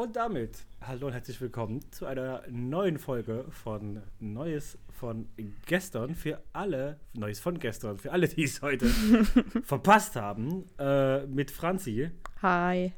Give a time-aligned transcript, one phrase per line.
[0.00, 5.28] Und damit hallo und herzlich willkommen zu einer neuen Folge von Neues von
[5.66, 8.86] gestern für alle, Neues von gestern, für alle, die es heute
[9.62, 12.10] verpasst haben, äh, mit Franzi
[12.40, 12.92] Hi.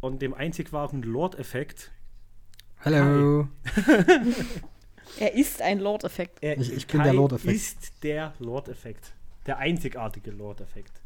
[0.00, 1.90] und dem einzig wahren Lord-Effekt.
[2.84, 3.48] Hallo.
[5.18, 6.38] Er ist ein Lord-Effekt.
[6.40, 7.54] Er- Ich- ich bin der Lord-Effekt.
[7.56, 9.12] ist der Lord-Effekt.
[9.46, 11.00] Der einzigartige Lord-Effekt.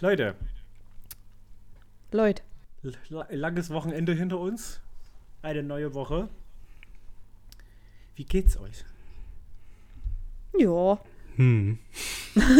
[0.00, 0.34] Leute,
[2.10, 2.42] Leute.
[2.82, 4.80] Langes Wochenende hinter uns.
[5.42, 6.28] Eine neue Woche.
[8.14, 8.84] Wie geht's euch?
[10.58, 11.00] Ja.
[11.36, 11.78] Hm.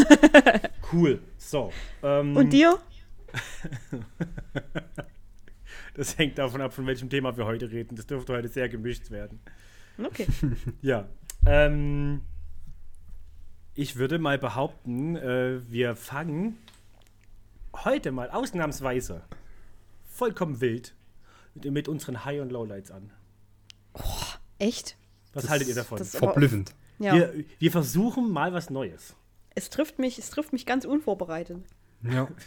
[0.93, 1.23] Cool.
[1.39, 1.73] So.
[2.03, 2.79] Ähm, Und dir?
[5.95, 7.97] Das hängt davon ab, von welchem Thema wir heute reden.
[7.97, 9.41] Das dürfte heute sehr gemischt werden.
[10.03, 10.27] Okay.
[10.83, 11.09] Ja.
[11.47, 12.23] Ähm,
[13.75, 16.57] ich würde mal behaupten, äh, wir fangen
[17.85, 19.23] heute mal ausnahmsweise
[20.23, 20.95] vollkommen wild
[21.55, 23.11] mit, mit unseren High- und Lowlights an.
[24.61, 24.97] Echt?
[25.33, 25.99] Was Das- haltet ihr davon?
[25.99, 26.75] das- aber- Verblüffend.
[27.01, 27.15] Ja.
[27.15, 29.17] wir, wir versuchen mal was Neues.
[29.57, 31.59] Es trifft mich, es trifft mich ganz unvorbereitet.
[32.03, 32.29] Ja.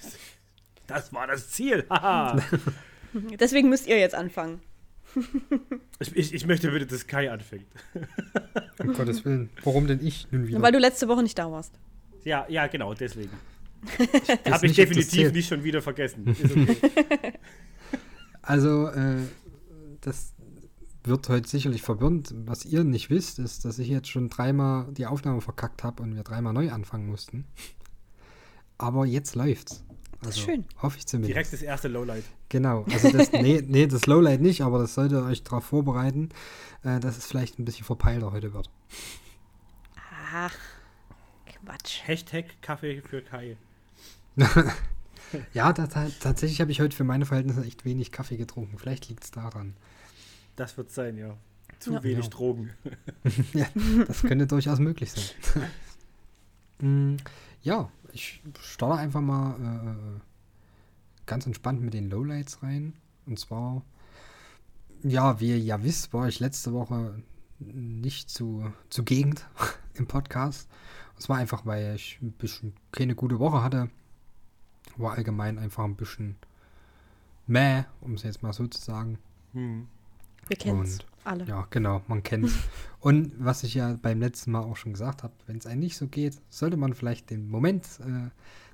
[0.87, 1.83] Das war das Ziel.
[1.89, 2.39] Haha.
[3.39, 4.61] Deswegen müsst ihr jetzt anfangen.
[5.99, 7.65] ich, ich, ich möchte bitte, dass Kai anfängt.
[8.77, 9.49] Um Gottes Willen.
[9.63, 10.61] Warum denn ich nun wieder?
[10.61, 11.73] Weil du letzte Woche nicht da warst.
[12.23, 13.31] Ja, ja, genau, deswegen.
[14.47, 16.27] Habe ich definitiv nicht schon wieder vergessen.
[16.27, 17.33] Ist okay.
[18.45, 19.23] Also, äh,
[20.01, 20.33] das
[21.03, 22.33] wird heute sicherlich verwirrend.
[22.45, 26.15] Was ihr nicht wisst, ist, dass ich jetzt schon dreimal die Aufnahme verkackt habe und
[26.15, 27.45] wir dreimal neu anfangen mussten.
[28.77, 29.83] Aber jetzt läuft's.
[30.19, 30.65] Also, ist schön.
[30.81, 31.33] Hoffe ich zumindest.
[31.33, 32.23] Direkt das erste Lowlight.
[32.49, 32.85] Genau.
[32.91, 36.29] Also das, nee, nee, das Lowlight nicht, aber das sollte euch darauf vorbereiten,
[36.83, 38.69] äh, dass es vielleicht ein bisschen verpeilter heute wird.
[40.31, 40.55] Ach,
[41.65, 42.01] Quatsch.
[42.05, 43.57] Hashtag Kaffee für Kai.
[45.53, 45.87] Ja, ta-
[46.19, 48.77] tatsächlich habe ich heute für meine Verhältnisse echt wenig Kaffee getrunken.
[48.77, 49.75] Vielleicht liegt es daran.
[50.55, 51.35] Das wird sein, ja.
[51.79, 52.03] Zu Ja.
[52.03, 52.29] wenig Ja.
[52.31, 52.69] Drogen.
[53.53, 53.65] ja,
[54.07, 55.23] das könnte durchaus möglich sein.
[56.79, 57.15] Mm,
[57.61, 59.55] ja, ich starte einfach mal
[59.95, 60.19] äh,
[61.25, 62.91] ganz entspannt mit den Lowlights rein.
[63.25, 63.81] Und zwar,
[65.01, 67.17] ja, wie ihr ja wisst, war ich letzte Woche
[67.59, 69.45] nicht zu, zu Gegend
[69.93, 70.67] im Podcast.
[71.17, 73.89] Es war einfach, weil ich ein bisschen keine gute Woche hatte.
[74.97, 76.35] War allgemein einfach ein bisschen
[77.47, 79.17] mäh, um es jetzt mal so zu sagen.
[79.53, 79.87] Hm.
[80.47, 81.45] Wir kennen's Und- alle.
[81.45, 82.51] Ja, genau, man kennt
[82.99, 85.97] Und was ich ja beim letzten Mal auch schon gesagt habe, wenn es einem nicht
[85.97, 88.29] so geht, sollte man vielleicht den Moment äh,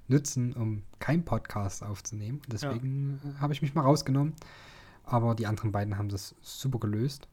[0.09, 2.41] nutzen, um keinen Podcast aufzunehmen.
[2.51, 4.33] Deswegen äh, habe ich mich mal rausgenommen.
[5.03, 7.27] Aber die anderen beiden haben das super gelöst.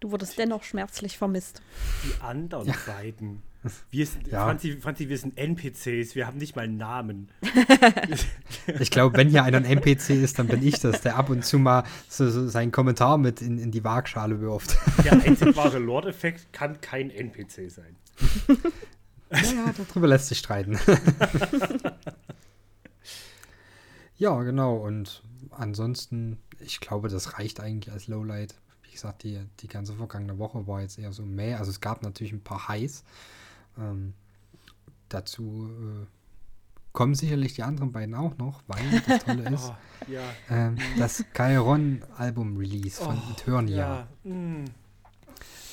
[0.00, 1.62] Du wurdest dennoch schmerzlich vermisst.
[2.04, 2.74] Die anderen Ja.
[2.86, 3.42] beiden.
[3.90, 4.44] Wir sind, Ja.
[4.44, 7.28] Franzi, Franzi, wir sind NPCs, wir haben nicht mal einen Namen.
[8.80, 11.44] Ich glaube, wenn hier einer ein NPC ist, dann bin ich das, der ab und
[11.44, 14.76] zu mal so, so seinen Kommentar mit in, in die Waagschale wirft.
[15.04, 17.96] Der einzig wahre Lord-Effekt kann kein NPC sein.
[19.30, 20.78] Naja, darüber lässt sich streiten.
[24.16, 24.76] ja, genau.
[24.76, 28.54] Und ansonsten, ich glaube, das reicht eigentlich als Lowlight.
[28.84, 31.58] Wie gesagt, die, die ganze vergangene Woche war jetzt eher so mehr.
[31.58, 33.04] Also es gab natürlich ein paar Highs.
[33.78, 34.14] Ähm,
[35.08, 36.06] dazu äh,
[36.92, 40.20] kommen sicherlich die anderen beiden auch noch, weil das Tolle ist, Oh, ja.
[40.50, 43.76] ähm, das Kairon-Album-Release von Oh, Eternia.
[43.76, 44.08] Ja.
[44.24, 44.64] hm.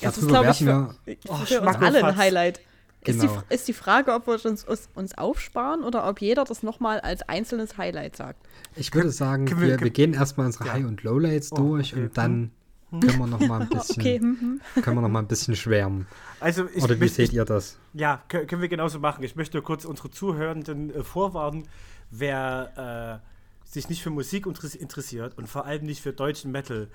[0.00, 1.82] Das ist, glaube ich, für, wir für Oh, uns Schmackofatz.
[1.82, 2.60] alle ein Highlight.
[3.02, 3.42] Ist, die, Genau.
[3.48, 7.22] ist die Frage, ob wir uns, uns, uns aufsparen oder ob jeder das nochmal als
[7.22, 8.46] einzelnes Highlight sagt.
[8.76, 10.72] Ich würde sagen, können wir, wir- wir, gehen erstmal unsere Ja.
[10.74, 12.02] High- und Lowlights Oh, durch okay.
[12.04, 12.50] und dann
[12.90, 14.82] können wir noch mal ein bisschen, Okay, hm, hm.
[14.82, 16.06] können wir noch mal ein bisschen schwärmen.
[16.40, 17.78] Also, ich Oder wie möchte- seht ihr das?
[17.94, 19.22] Ja, kö- können wir genauso machen.
[19.24, 21.68] Ich möchte kurz unsere Zuhörenden äh, vorwarnen,
[22.10, 26.88] wer äh, sich nicht für Musik interess- interessiert und vor allem nicht für deutschen Metal,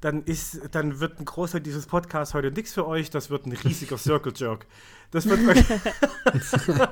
[0.00, 3.08] dann, ist, dann wird ein Großteil dieses Podcasts heute nichts für euch.
[3.10, 4.66] Das wird ein riesiger Circle Jerk.
[5.12, 5.40] Das wird.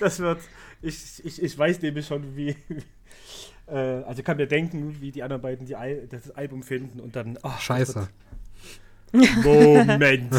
[0.00, 0.40] das wird.
[0.80, 2.56] Ich, ich, ich weiß nämlich schon, wie.
[3.70, 7.16] Äh, also kann mir denken, wie die anderen beiden die Al das Album finden und
[7.16, 7.38] dann.
[7.42, 8.08] Oh, Scheiße.
[9.12, 10.34] Moment.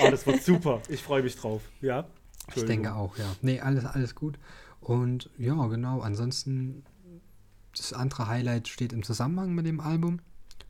[0.00, 0.82] oh, das wird super.
[0.88, 1.62] Ich freue mich drauf.
[1.80, 2.06] Ja.
[2.54, 3.24] Ich denke auch, ja.
[3.40, 4.38] Nee, alles, alles gut.
[4.80, 6.00] Und ja, genau.
[6.00, 6.84] Ansonsten,
[7.76, 10.20] das andere Highlight steht im Zusammenhang mit dem Album.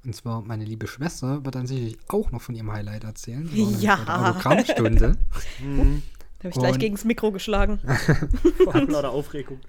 [0.05, 3.49] Und zwar meine liebe Schwester wird dann sicherlich auch noch von ihrem Highlight erzählen.
[3.81, 3.99] Ja.
[4.31, 5.17] Autogrammstunde.
[5.63, 6.03] Mhm.
[6.43, 7.79] Da habe ich gleich gegen das Mikro geschlagen.
[8.65, 9.61] Vor lauter Aufregung.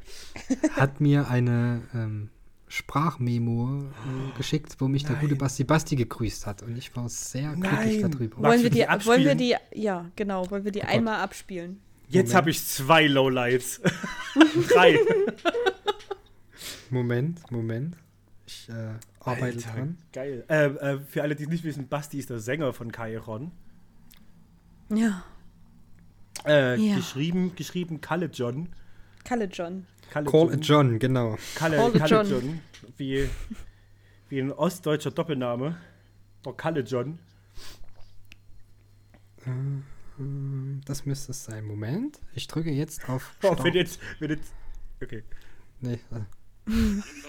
[0.72, 2.30] hat mir eine ähm,
[2.68, 5.38] Sprachmemo äh, geschickt, wo mich der gute Nein.
[5.38, 6.64] Basti Basti gegrüßt hat.
[6.64, 8.12] Und ich war sehr glücklich Nein.
[8.12, 8.42] darüber.
[8.42, 10.90] Wollen wir, die wollen wir die, ja, genau, wollen wir die Gott.
[10.90, 11.80] einmal abspielen?
[12.10, 13.80] Jetzt habe ich zwei Lowlights.
[14.70, 14.98] Drei.
[16.90, 17.98] Moment, Moment.
[18.48, 19.98] Ich äh, arbeite Alter, dran.
[20.12, 20.44] Geil.
[20.48, 23.52] Äh, äh, für alle, die es nicht wissen, Basti ist der Sänger von Kairon.
[24.90, 25.24] Ja.
[26.46, 26.96] Äh, Ja.
[26.96, 28.70] Geschrieben, geschrieben Kalle John.
[29.24, 29.86] Kalle John.
[30.12, 31.38] Kalle Call it John, genau.
[31.56, 32.30] Kalle, Call Kalle John.
[32.30, 32.62] John.
[32.98, 33.30] Wie,
[34.30, 35.78] wie ein ostdeutscher Doppelname.
[36.46, 37.20] Der Kalle John.
[39.46, 41.66] Ähm, Das müsste es sein.
[41.66, 42.20] Moment.
[42.36, 43.32] Ich drücke jetzt auf.
[43.42, 43.64] Oh, Start.
[43.64, 44.54] wenn jetzt, wenn jetzt,
[45.02, 45.24] okay.
[45.80, 46.20] Nee, äh,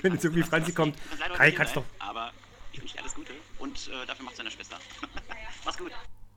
[0.03, 0.97] Wenn jetzt irgendwie Franzi kommt.
[1.37, 1.85] Kai, kannst doch.
[1.99, 2.31] Aber
[2.73, 4.77] ich wünsche dir alles Gute und äh, dafür macht seine Schwester.
[5.65, 5.91] Mach's gut.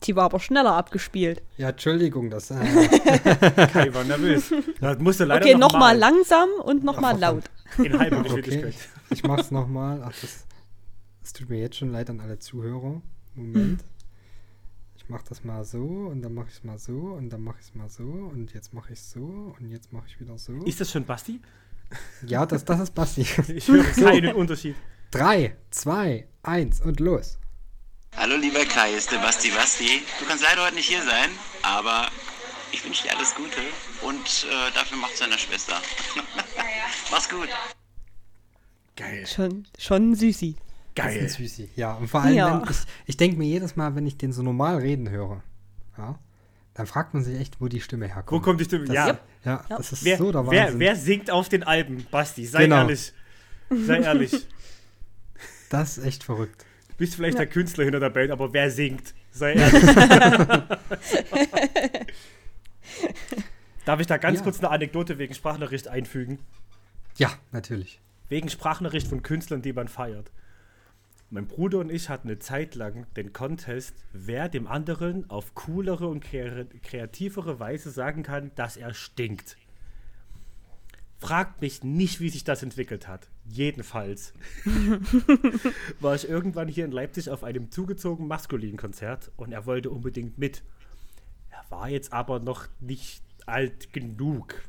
[0.03, 1.41] Die war aber schneller abgespielt.
[1.57, 2.51] ja, Entschuldigung, das.
[2.51, 2.55] Äh,
[3.73, 4.53] Kai war nervös.
[4.79, 7.45] Das musste leider Okay, noch nochmal mal langsam und nochmal laut.
[7.77, 8.75] In halber okay, Geschwindigkeit.
[9.09, 10.01] ich, ich mach's nochmal.
[10.03, 10.45] Ach, das,
[11.21, 13.01] das tut mir jetzt schon leid an alle Zuhörer.
[13.35, 13.83] Moment.
[14.95, 17.73] Ich mach das mal so und dann mach ich's mal so und dann mach ich's
[17.73, 20.53] mal so und jetzt mach ich's so und jetzt mach ich wieder so.
[20.65, 21.41] Ist das schon Basti?
[22.25, 23.21] ja, das, das ist Basti.
[23.47, 24.75] Ich höre keinen Unterschied.
[25.11, 27.39] Drei, zwei, eins und los.
[28.17, 30.01] Hallo lieber Kai, ist der Basti Basti.
[30.19, 31.29] Du kannst leider heute nicht hier sein,
[31.61, 32.07] aber
[32.71, 33.59] ich wünsche dir alles Gute
[34.01, 34.17] und
[34.49, 35.75] äh, dafür macht seine Schwester.
[37.11, 37.47] Mach's gut.
[38.95, 39.25] Geil.
[39.27, 40.55] Schon, schon süßi.
[40.95, 41.17] Das Geil.
[41.17, 41.69] ist Süßi.
[41.75, 42.59] Ja, und vor allem, Ja.
[42.61, 45.43] wenn ich, ich denke mir jedes Mal, wenn ich den so normal reden höre,
[45.95, 46.17] ja,
[46.73, 48.31] dann fragt man sich echt, wo die Stimme herkommt.
[48.31, 48.85] Wo kommt die Stimme?
[48.85, 49.07] das, ja.
[49.07, 49.19] Ja,
[49.69, 49.77] Ja.
[49.77, 52.07] das ist Wer, so der wer, wer singt auf den Alben?
[52.09, 52.77] Basti, sei Genau.
[52.77, 53.13] ehrlich.
[53.69, 54.31] Sei ehrlich.
[55.69, 56.63] Das ist echt verrückt.
[56.97, 59.13] Du bist vielleicht der Künstler hinter der Band, aber wer singt?
[59.31, 59.83] Sei ehrlich.
[63.85, 64.43] Darf ich da ganz Ja.
[64.43, 66.39] kurz eine Anekdote wegen Sprachnachricht einfügen?
[67.17, 67.99] Ja, natürlich.
[68.29, 70.31] Wegen Sprachnachricht von Künstlern, die man feiert.
[71.29, 76.07] Mein Bruder und ich hatten eine Zeit lang den Contest, wer dem anderen auf coolere
[76.07, 79.57] und kre kreativere Weise sagen kann, dass er stinkt.
[81.19, 83.27] Fragt mich nicht, wie sich das entwickelt hat.
[83.49, 84.33] Jedenfalls
[85.99, 90.63] war ich irgendwann hier in Leipzig auf einem zugezogenen Maskulin-Konzert und er wollte unbedingt mit.
[91.49, 94.61] Er war jetzt aber noch nicht alt genug,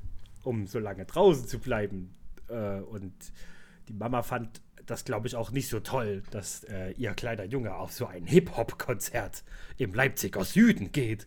[0.43, 2.15] um so lange draußen zu bleiben.
[2.49, 3.13] Äh, und
[3.89, 7.75] die Mama fand das, glaube ich, auch nicht so toll, dass äh, ihr kleiner Junge
[7.75, 9.45] auf so ein Hip-Hop-Konzert
[9.77, 11.27] im Leipziger Süden geht.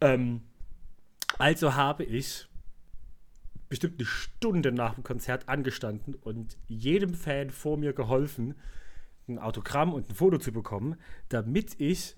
[0.00, 0.42] Ähm,
[1.38, 2.47] also habe ich
[3.68, 8.54] bestimmt eine Stunde nach dem Konzert angestanden und jedem Fan vor mir geholfen,
[9.28, 10.96] ein Autogramm und ein Foto zu bekommen,
[11.28, 12.16] damit ich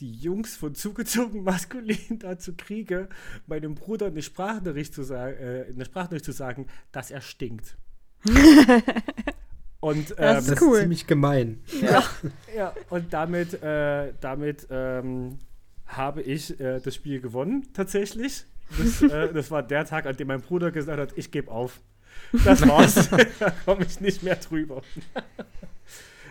[0.00, 3.08] die Jungs von zugezogen maskulin dazu kriege,
[3.46, 7.76] meinem Bruder eine Sprachnachricht zu, sa äh, eine Sprachnachricht zu sagen, dass er stinkt.
[9.80, 10.76] und ähm, Das Das cool.
[10.76, 11.60] ist ziemlich gemein.
[12.56, 15.38] ja, und damit, äh, damit ähm,
[15.86, 18.46] habe ich äh, das Spiel gewonnen, tatsächlich.
[18.78, 21.80] Das, äh, das war der Tag, an dem mein Bruder gesagt hat, ich gebe auf.
[22.44, 23.08] Das war's.
[23.38, 24.82] da komme ich nicht mehr drüber.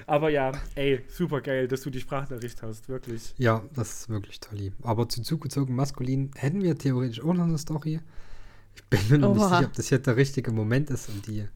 [0.08, 3.34] Aber ja, ey, super geil, dass du die Sprachnachricht hast, wirklich.
[3.38, 4.72] Ja, das ist wirklich toll.
[4.82, 8.00] Aber zu zugezogen maskulin hätten wir theoretisch auch noch eine Story.
[8.76, 11.40] Ich bin mir noch nicht sicher, ob das jetzt der richtige Moment ist, um die
[11.42, 11.48] äh,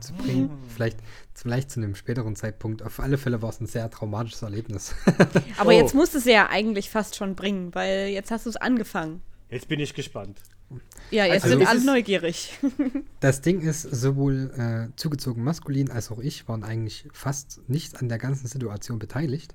[0.00, 0.50] zu bringen.
[0.74, 0.98] Vielleicht,
[1.34, 2.82] vielleicht zu einem späteren Zeitpunkt.
[2.82, 4.94] Auf alle Fälle war es ein sehr traumatisches Erlebnis.
[5.58, 5.72] Aber Oh.
[5.72, 9.22] jetzt musst du es ja eigentlich fast schon bringen, weil jetzt hast du es angefangen.
[9.50, 10.38] Jetzt bin ich gespannt.
[11.10, 12.58] Ja, jetzt Also sind alle neugierig.
[13.20, 14.52] Das Ding ist, sowohl
[14.92, 19.54] äh, zugezogen maskulin als auch ich waren eigentlich fast nicht an der ganzen Situation beteiligt.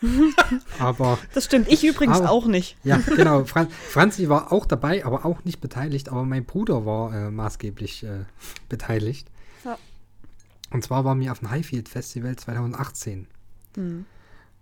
[0.78, 1.68] aber Das stimmt.
[1.70, 2.76] Ich übrigens Aber- auch nicht.
[2.84, 3.44] ja, genau.
[3.44, 6.08] Fran Franzi war auch dabei, aber auch nicht beteiligt.
[6.08, 8.24] Aber mein Bruder war äh, maßgeblich äh,
[8.68, 9.28] beteiligt.
[9.64, 9.76] Ja.
[10.70, 13.26] Und zwar waren wir auf dem Highfield Festival 2018.
[13.76, 14.06] Hm.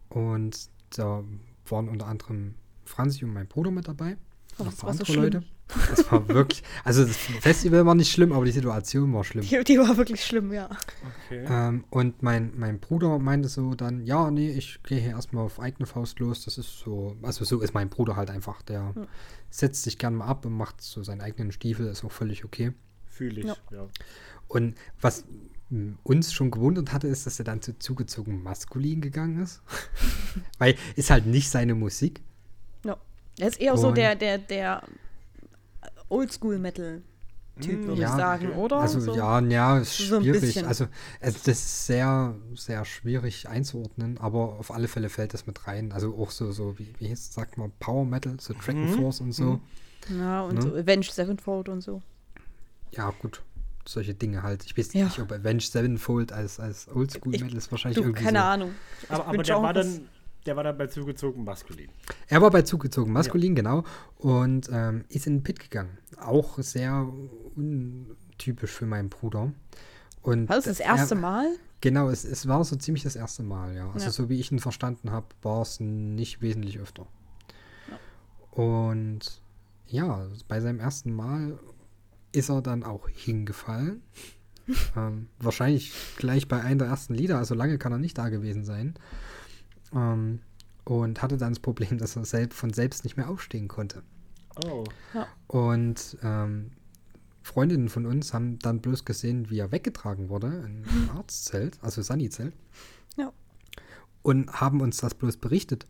[0.08, 0.58] Und
[0.96, 1.22] da
[1.68, 4.16] waren unter anderem Franzi und mein Bruder mit dabei.
[4.58, 5.22] Oh, das war so schlimm.
[5.22, 5.42] Leute.
[5.88, 9.44] Das war wirklich, also das Festival war nicht schlimm, aber die Situation war schlimm.
[9.44, 10.68] Die, die war wirklich schlimm, ja.
[11.26, 11.44] Okay.
[11.48, 15.60] Ähm, und mein, mein Bruder meinte so dann, ja, nee, ich gehe hier erstmal auf
[15.60, 16.44] eigene Faust los.
[16.44, 18.62] Das ist so, also so ist mein Bruder halt einfach.
[18.62, 18.92] Der
[19.48, 22.72] setzt sich gern mal ab und macht so seinen eigenen Stiefel, ist auch völlig okay.
[23.06, 23.56] Fühle ich, Ja.
[23.70, 23.86] ja.
[24.48, 25.24] Und was
[25.70, 29.62] m, uns schon gewundert hatte, ist, dass er dann zu zugezogen maskulin gegangen ist.
[30.58, 32.22] Weil ist halt nicht seine Musik.
[33.38, 34.82] Er ist eher so Und- der, der, der
[36.08, 38.56] Oldschool-Metal-Typ, würde Ja, ich sagen, okay.
[38.58, 38.76] oder?
[38.80, 39.14] Also so.
[39.16, 40.64] ja, ja, ist So schwierig.
[40.66, 40.86] Also
[41.20, 45.92] es, das ist sehr, sehr schwierig einzuordnen, aber auf alle Fälle fällt das mit rein.
[45.92, 49.32] Also auch so, so wie, wie hieß, sagt man, Power Metal, so Dragon Force und
[49.32, 49.60] so.
[50.08, 50.62] Ja, und Ne?
[50.62, 52.02] so Avenged Sevenfold und so.
[52.92, 53.42] Ja, gut.
[53.86, 54.64] Solche Dinge halt.
[54.64, 55.04] Ich weiß Ja.
[55.04, 58.44] nicht, ob Avenged Sevenfold als, als Oldschool Ich- Metal ist wahrscheinlich Du, irgendwie keine so.
[58.44, 58.70] Ahnung.
[59.08, 60.08] Aber, aber bin der, war dann,
[60.46, 61.90] der war dann bei zugezogen maskulin.
[62.28, 63.84] Er war bei zugezogen maskulin, genau.
[64.16, 65.98] Und ähm, ist in den Pit gegangen.
[66.18, 67.06] Auch sehr
[67.56, 69.52] untypisch für meinen Bruder.
[70.22, 71.56] Und War das das erste er, Mal?
[71.80, 73.90] Genau, es, es war so ziemlich das erste Mal, ja.
[73.90, 74.12] Also Ja.
[74.12, 77.06] so wie ich ihn verstanden habe, war es nicht wesentlich öfter.
[78.50, 79.42] Und
[79.86, 81.58] ja, bei seinem ersten Mal
[82.32, 84.02] ist er dann auch hingefallen.
[84.96, 88.64] ähm, wahrscheinlich gleich bei einem der ersten Lieder, also lange kann er nicht da gewesen
[88.64, 88.94] sein.
[89.94, 90.40] Ähm,
[90.84, 94.02] und hatte dann das Problem, dass er selbst von selbst nicht mehr aufstehen konnte.
[94.64, 94.84] Oh.
[95.46, 96.72] Und ähm,
[97.42, 102.02] Freundinnen von uns haben dann bloß gesehen, wie er weggetragen wurde in ein Arztzelt, also
[102.02, 102.54] Sani-Zelt.
[103.16, 103.32] Ja.
[104.22, 105.86] Und haben uns das bloß berichtet.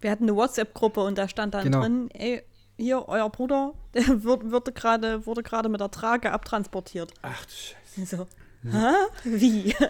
[0.00, 1.80] Wir hatten eine WhatsApp-Gruppe und da stand dann Genau.
[1.80, 2.42] drin, ey,
[2.76, 7.12] hier, euer Bruder, der wird, wurde gerade wurde gerade mit der Trage abtransportiert.
[7.22, 8.16] Ach du Scheiße.
[8.16, 8.26] So,
[8.70, 8.94] hä?
[9.24, 9.74] Wie?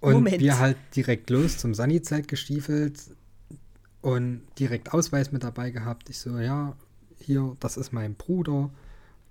[0.00, 0.40] Und Moment.
[0.40, 2.98] wir halt direkt los zum Sani-Zelt gestiefelt
[4.00, 6.08] und direkt Ausweis mit dabei gehabt.
[6.08, 6.74] Ich so, ja,
[7.18, 8.70] hier, das ist mein Bruder.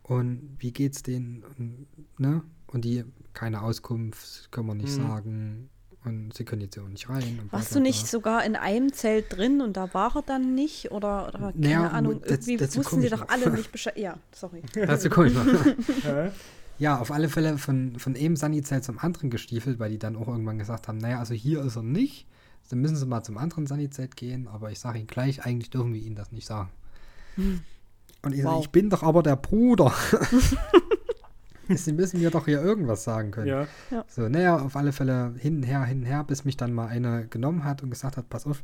[0.03, 1.43] Und wie geht's denen?
[1.57, 1.87] Und,
[2.19, 2.43] ne?
[2.67, 5.01] Und die, keine Auskunft, können wir nicht Mhm.
[5.07, 5.69] sagen.
[6.05, 7.39] Und sie können jetzt hier auch nicht rein.
[7.51, 10.91] Warst du nicht sogar in einem Zelt drin und da war er dann nicht?
[10.91, 13.29] Oder, oder keine Naja, Ahnung, das- irgendwie wussten sie doch noch.
[13.29, 13.97] alle nicht Bescheid.
[13.97, 14.61] Ja, sorry.
[14.73, 15.45] Dazu komme ich noch.
[16.79, 20.27] Ja, auf alle Fälle von, von einem Sunny-Zelt zum anderen gestiefelt, weil die dann auch
[20.27, 22.25] irgendwann gesagt haben, naja, also hier ist er nicht.
[22.69, 25.93] Dann müssen sie mal zum anderen Sunny-Zelt gehen, aber ich sage ihnen gleich, eigentlich dürfen
[25.93, 26.69] wir ihnen das nicht sagen.
[27.35, 28.63] Und ich sage, Wow.
[28.63, 29.93] ich bin doch aber der Bruder.
[31.69, 33.47] sie müssen mir doch hier irgendwas sagen können.
[33.47, 34.05] Ja.
[34.07, 36.87] So, naja, auf alle Fälle hin und her, hin und her, bis mich dann mal
[36.87, 38.63] eine genommen hat und gesagt hat, pass auf,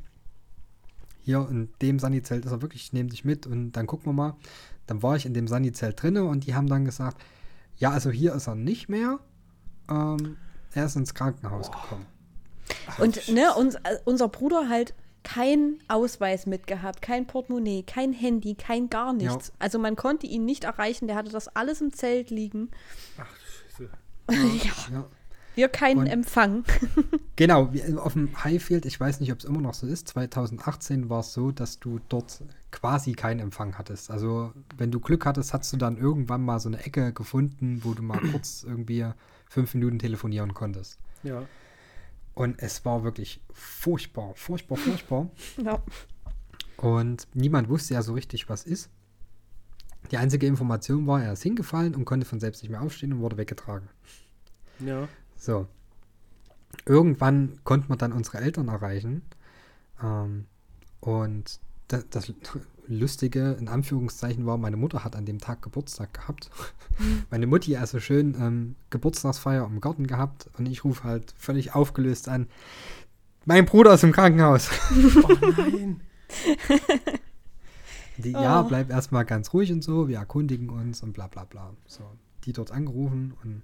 [1.24, 4.14] hier in dem Sunny-Zelt ist er wirklich, ich nehme dich mit und dann gucken wir
[4.14, 4.36] mal.
[4.88, 7.18] Dann war ich in dem Sunny-Zelt drinne und die haben dann gesagt,
[7.78, 9.20] ja, also hier ist er nicht mehr.
[9.90, 10.38] Ähm,
[10.74, 12.06] er ist ins Krankenhaus gekommen.
[12.98, 18.90] Und ne, uns, äh, unser Bruder halt kein Ausweis mitgehabt, kein Portemonnaie, kein Handy, kein
[18.90, 19.52] gar nichts.
[19.60, 22.70] Also man konnte ihn nicht erreichen, der hatte das alles im Zelt liegen.
[23.18, 23.28] Ach
[23.78, 23.90] du Scheiße.
[24.92, 25.06] ja, Ja.
[25.56, 26.64] wir keinen Und- Empfang.
[27.38, 31.10] Genau, wie- auf dem Highfield, ich weiß nicht, ob es immer noch so ist, 2018
[31.10, 32.42] war es so, dass du dort
[32.76, 34.12] quasi keinen Empfang hattest.
[34.12, 37.94] Also, wenn du Glück hattest, hast du dann irgendwann mal so eine Ecke gefunden, wo
[37.94, 39.06] du mal kurz irgendwie
[39.48, 41.00] fünf Minuten telefonieren konntest.
[41.24, 41.44] Ja.
[42.34, 45.30] Und es war wirklich furchtbar, furchtbar, furchtbar.
[45.58, 45.82] ja.
[46.76, 48.90] Und niemand wusste ja so richtig, was ist.
[50.12, 53.20] Die einzige Information war, er ist hingefallen und konnte von selbst nicht mehr aufstehen und
[53.22, 53.88] wurde weggetragen.
[54.80, 55.08] Ja.
[55.38, 55.66] So.
[56.86, 59.22] Irgendwann konnte man dann unsere Eltern erreichen.
[60.04, 60.46] Ähm,
[61.00, 62.34] und das, das
[62.88, 66.50] Lustige, in Anführungszeichen, war, meine Mutter hat an dem Tag Geburtstag gehabt.
[67.32, 72.30] meine Mutti also schön ähm, Geburtstagsfeier im Garten gehabt und ich rufe halt völlig aufgelöst
[72.30, 72.48] an.
[73.46, 74.70] Mein Bruder ist im Krankenhaus.
[75.24, 76.02] Oh nein.
[78.18, 78.68] Die, Ja, Oh.
[78.68, 81.74] bleib erstmal ganz ruhig und so, wir erkundigen uns und bla bla bla.
[81.86, 82.04] So,
[82.46, 83.62] die dort angerufen und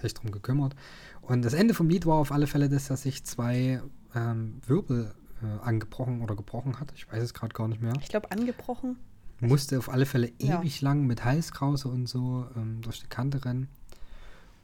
[0.00, 0.74] sich drum gekümmert.
[1.22, 3.80] Und das Ende vom Lied war auf alle Fälle, dass er sich zwei
[4.14, 6.92] ähm, Wirbel äh, angebrochen oder gebrochen hat.
[6.94, 7.92] Ich weiß es gerade gar nicht mehr.
[8.00, 8.96] Ich glaube, angebrochen.
[9.40, 10.60] Musste auf alle Fälle Ja.
[10.60, 13.68] ewig lang mit Halskrause und so ähm, durch die Kante rennen.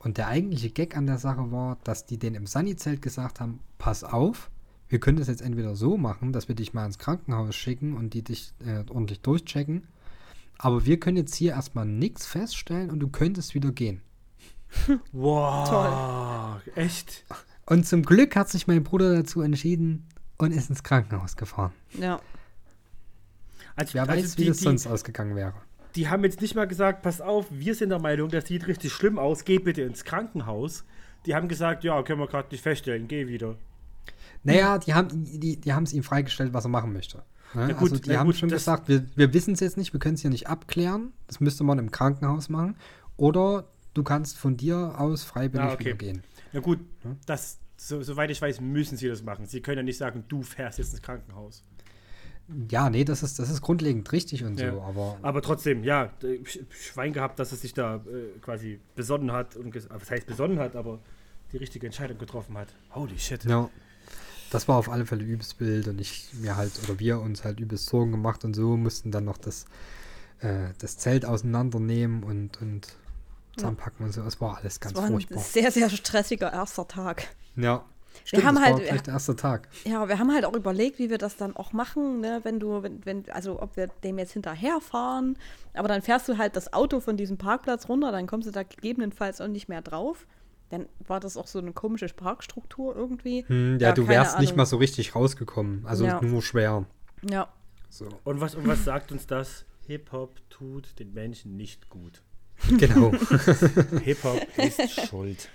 [0.00, 3.60] Und der eigentliche Gag an der Sache war, dass die denen im Sunny-Zelt gesagt haben,
[3.78, 4.50] pass auf,
[4.88, 8.12] wir können das jetzt entweder so machen, dass wir dich mal ins Krankenhaus schicken und
[8.14, 9.86] die dich äh, ordentlich durchchecken.
[10.58, 14.02] Aber wir können jetzt hier erstmal nichts feststellen und du könntest wieder gehen.
[15.12, 16.60] Wow.
[16.74, 17.24] Echt?
[17.66, 20.04] Und zum Glück hat sich mein Bruder dazu entschieden
[20.38, 21.72] und ist ins Krankenhaus gefahren.
[21.98, 22.20] Ja.
[23.76, 25.54] Also, Wer also weiß, wie die, das die, sonst ausgegangen wäre.
[25.94, 28.92] Die haben jetzt nicht mal gesagt, pass auf, wir sind der Meinung, das sieht richtig
[28.92, 30.84] schlimm aus, geh bitte ins Krankenhaus.
[31.26, 33.56] Die haben gesagt, ja, können wir gerade nicht feststellen, geh wieder.
[34.42, 37.18] Naja, die haben die, die haben es ihm freigestellt, was er machen möchte.
[37.54, 37.68] Ne?
[37.68, 40.00] Na gut, also die haben gut, schon gesagt, wir, wir wissen es jetzt nicht, wir
[40.00, 41.12] können es hier nicht abklären.
[41.26, 42.76] Das müsste man im Krankenhaus machen.
[43.16, 45.84] Oder du kannst von dir aus freiwillig Ja, okay.
[45.86, 46.22] wieder gehen.
[46.52, 46.80] Na gut,
[47.26, 49.44] das, so, soweit ich weiß, müssen sie das machen.
[49.46, 51.62] Sie können ja nicht sagen, du fährst jetzt ins Krankenhaus.
[52.70, 54.72] Ja, nee, das ist, das ist grundlegend richtig und Ja.
[54.72, 59.32] so, aber Aber trotzdem, ja, Sch- Schwein gehabt, dass es sich da äh, quasi besonnen
[59.32, 60.98] hat und was heißt besonnen hat, aber
[61.52, 62.68] die richtige Entscheidung getroffen hat.
[62.94, 63.44] Holy shit.
[63.44, 63.68] ja,
[64.50, 67.60] das war auf alle Fälle übelst wild und ich mir halt, oder wir uns halt
[67.60, 69.64] übelst Sorgen gemacht und so, mussten dann noch das,
[70.40, 72.88] äh, das Zelt auseinandernehmen und, und
[73.54, 74.22] zusammenpacken und so.
[74.22, 75.38] Es war alles ganz Das war ein furchtbar.
[75.38, 77.28] sehr, sehr stressiger erster Tag.
[77.56, 77.84] Ja.
[78.24, 79.68] Stimmt, haben das halt- war gleich der erste Tag.
[79.84, 82.40] Ja, wir haben halt auch überlegt, wie wir das dann auch machen, ne?
[82.44, 85.36] wenn du, wenn, wenn, also ob wir dem jetzt hinterherfahren,
[85.74, 88.62] aber dann fährst du halt das Auto von diesem Parkplatz runter, dann kommst du da
[88.62, 90.26] gegebenenfalls auch nicht mehr drauf.
[90.70, 93.44] Dann war das auch so eine komische Parkstruktur irgendwie.
[93.48, 94.58] Hm, ja, du keine wärst nicht Ahnung.
[94.58, 95.84] mal so richtig rausgekommen.
[95.84, 96.20] Also Ja.
[96.22, 96.86] nur schwer.
[97.28, 97.48] Ja,
[97.90, 98.08] So.
[98.24, 99.64] Und was, und was sagt uns das?
[99.86, 102.22] Hip-Hop tut den Menschen nicht gut.
[102.78, 103.12] Genau.
[104.04, 105.48] Hip-Hop ist schuld.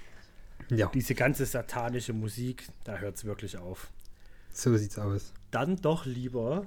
[0.69, 3.89] Ja, Diese ganze satanische Musik, da hört es wirklich auf.
[4.51, 5.33] so sieht's aus.
[5.51, 6.65] Dann doch lieber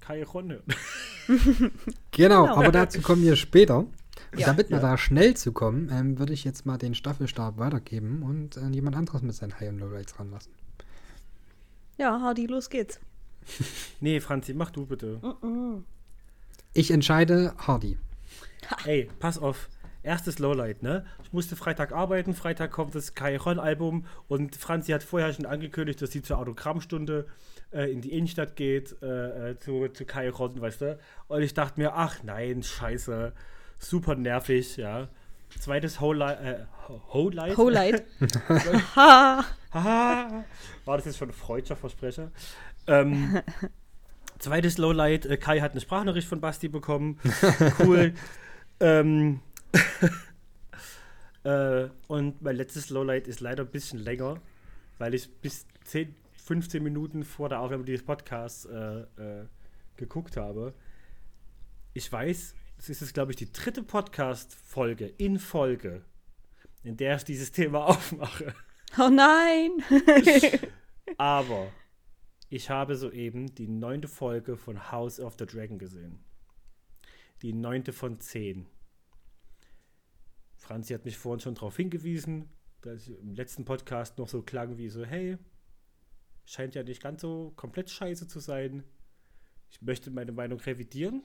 [0.00, 0.62] Kai Ronne.
[1.26, 2.56] Genau, Genau.
[2.56, 3.86] aber dazu kommen wir später.
[4.36, 4.46] Ja.
[4.46, 4.82] Damit wir Ja.
[4.82, 8.96] da schnell zu kommen, ähm, würde ich jetzt mal den Staffelstab weitergeben und äh, jemand
[8.96, 10.52] anderes mit seinen High- und Lowlights ranlassen.
[11.98, 12.98] Ja, Hardy, los geht's.
[14.00, 15.20] Nee, Franzi, mach du bitte.
[16.74, 17.98] Ich entscheide Hardy.
[18.84, 19.68] Ey, pass auf.
[20.04, 21.06] Erstes Lowlight, ne?
[21.22, 22.34] Ich musste Freitag arbeiten.
[22.34, 27.26] Freitag kommt das Kai Ron-Album und Franzi hat vorher schon angekündigt, dass sie zur Autogrammstunde
[27.72, 30.98] äh, in die Innenstadt geht, äh, äh, zu, zu Kai Ron, weißt du?
[31.28, 33.32] Und ich dachte mir, ach nein, scheiße.
[33.78, 35.08] Super nervig, ja.
[35.60, 37.56] Zweites Whole äh, Holight.
[38.96, 39.44] ha!
[39.72, 40.44] Haha.
[40.84, 42.30] War das jetzt schon ein freudscher Versprecher?
[42.86, 43.40] Ähm,
[44.42, 47.18] zweites Lowlight, äh, Kai hat eine Sprachnachricht von Basti bekommen.
[47.78, 48.14] Cool.
[48.80, 49.40] ähm,
[51.44, 54.40] äh, und mein letztes Lowlight ist leider ein bisschen länger,
[54.98, 59.46] weil ich bis 10, 15 Minuten vor der Aufnahme dieses Podcasts äh, äh,
[59.96, 60.74] geguckt habe.
[61.94, 66.02] Ich weiß, es ist jetzt, glaube ich, die dritte Podcast-Folge in Folge,
[66.82, 68.54] in der ich dieses Thema aufmache.
[68.98, 69.70] Oh nein!
[71.16, 71.68] Aber
[72.52, 76.22] ich habe soeben die neunte Folge von House of the Dragon gesehen.
[77.40, 78.66] Die neunte von zehn.
[80.56, 82.50] Franzi hat mich vorhin schon darauf hingewiesen,
[82.82, 85.38] dass ich im letzten Podcast noch so klang wie so, hey,
[86.44, 88.84] scheint ja nicht ganz so komplett scheiße zu sein.
[89.70, 91.22] Ich möchte meine Meinung revidieren.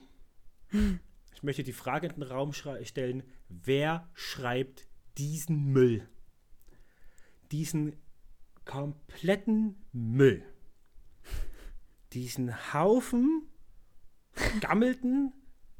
[1.34, 6.08] Ich möchte die Frage in den Raum stellen, wer schreibt diesen Müll?
[7.52, 7.94] Diesen
[8.64, 10.42] kompletten Müll.
[12.12, 13.48] Diesen Haufen
[14.32, 15.32] vergammelten,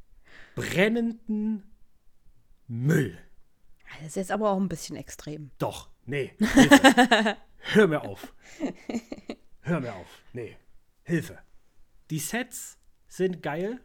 [0.54, 1.62] brennenden
[2.66, 3.18] Müll.
[3.98, 5.50] Das ist jetzt aber auch ein bisschen extrem.
[5.58, 6.34] Doch, nee.
[6.38, 7.36] Hilfe.
[7.58, 8.34] Hör mir auf.
[9.60, 10.22] Hör mir auf.
[10.32, 10.56] Nee.
[11.02, 11.38] Hilfe.
[12.10, 13.80] Die Sets sind geil.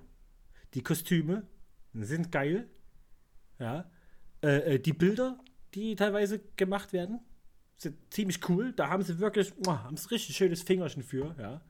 [0.73, 1.47] Die Kostüme
[1.93, 2.69] sind geil.
[3.59, 3.89] Ja.
[4.41, 5.39] Äh, äh, die Bilder,
[5.73, 7.19] die teilweise gemacht werden,
[7.77, 8.73] sind ziemlich cool.
[8.73, 11.61] Da haben sie wirklich, oh, haben sie richtig schönes Fingerchen für, ja.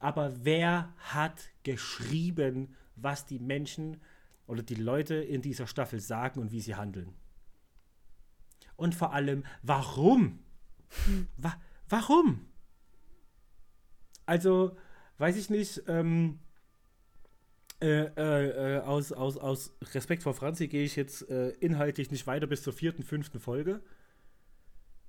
[0.00, 4.00] Aber wer hat geschrieben, was die Menschen
[4.46, 7.14] oder die Leute in dieser Staffel sagen und wie sie handeln?
[8.76, 10.40] Und vor allem, warum?
[11.36, 11.54] Wa
[11.88, 12.46] warum?
[14.24, 14.76] Also,
[15.18, 16.40] weiß ich nicht, ähm,
[17.82, 22.26] äh, äh, äh, aus, aus, aus Respekt vor Franzi gehe ich jetzt äh, inhaltlich nicht
[22.26, 23.82] weiter bis zur vierten, fünften Folge.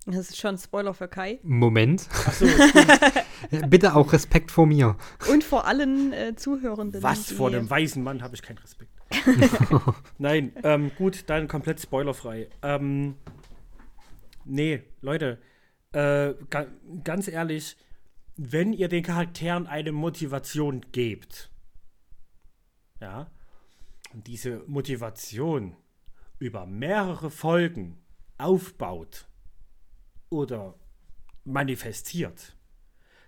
[0.05, 1.39] Das ist schon ein Spoiler für Kai.
[1.43, 2.09] Moment.
[2.25, 2.45] Achso,
[3.67, 4.97] Bitte auch Respekt vor mir.
[5.31, 7.01] Und vor allen äh, Zuhörenden.
[7.01, 8.91] was vor einem weisen Mann habe ich keinen Respekt.
[10.17, 12.49] Nein, ähm, gut, dann komplett spoilerfrei.
[12.61, 13.15] Ähm,
[14.45, 15.39] nee, Leute,
[15.91, 16.67] äh, ga
[17.03, 17.75] ganz ehrlich,
[18.37, 21.51] wenn ihr den Charakteren eine Motivation gebt,
[22.99, 23.29] ja,
[24.13, 25.75] und diese Motivation
[26.39, 27.97] über mehrere Folgen
[28.37, 29.27] aufbaut
[30.29, 30.75] oder
[31.43, 32.55] manifestiert,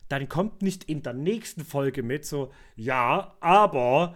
[0.10, 4.16] dann kommt nicht in der nächsten Folge mit so, ja, aber,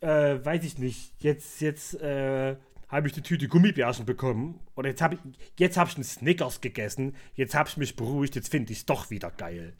[0.00, 2.56] äh, weiß ich nicht, jetzt, jetzt, äh,
[2.88, 5.20] habe ich eine Tüte Gummibärchen bekommen oder jetzt habe ich,
[5.58, 8.86] jetzt habe ich einen Snickers gegessen, jetzt habe ich mich beruhigt, jetzt finde ich es
[8.86, 9.74] doch wieder geil.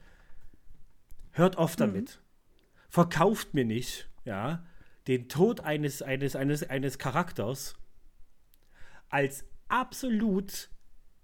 [1.32, 2.20] Hört auf damit.
[2.90, 4.66] Verkauft mir nicht, ja,
[5.06, 7.76] den Tod eines, eines, eines, eines Charakters
[9.08, 10.68] als absolut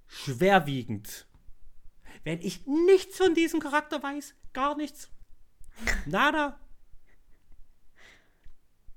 [0.06, 1.26] schwerwiegend.
[2.24, 5.10] Wenn ich nichts von diesem Charakter weiß, gar nichts.
[6.06, 6.58] Nada.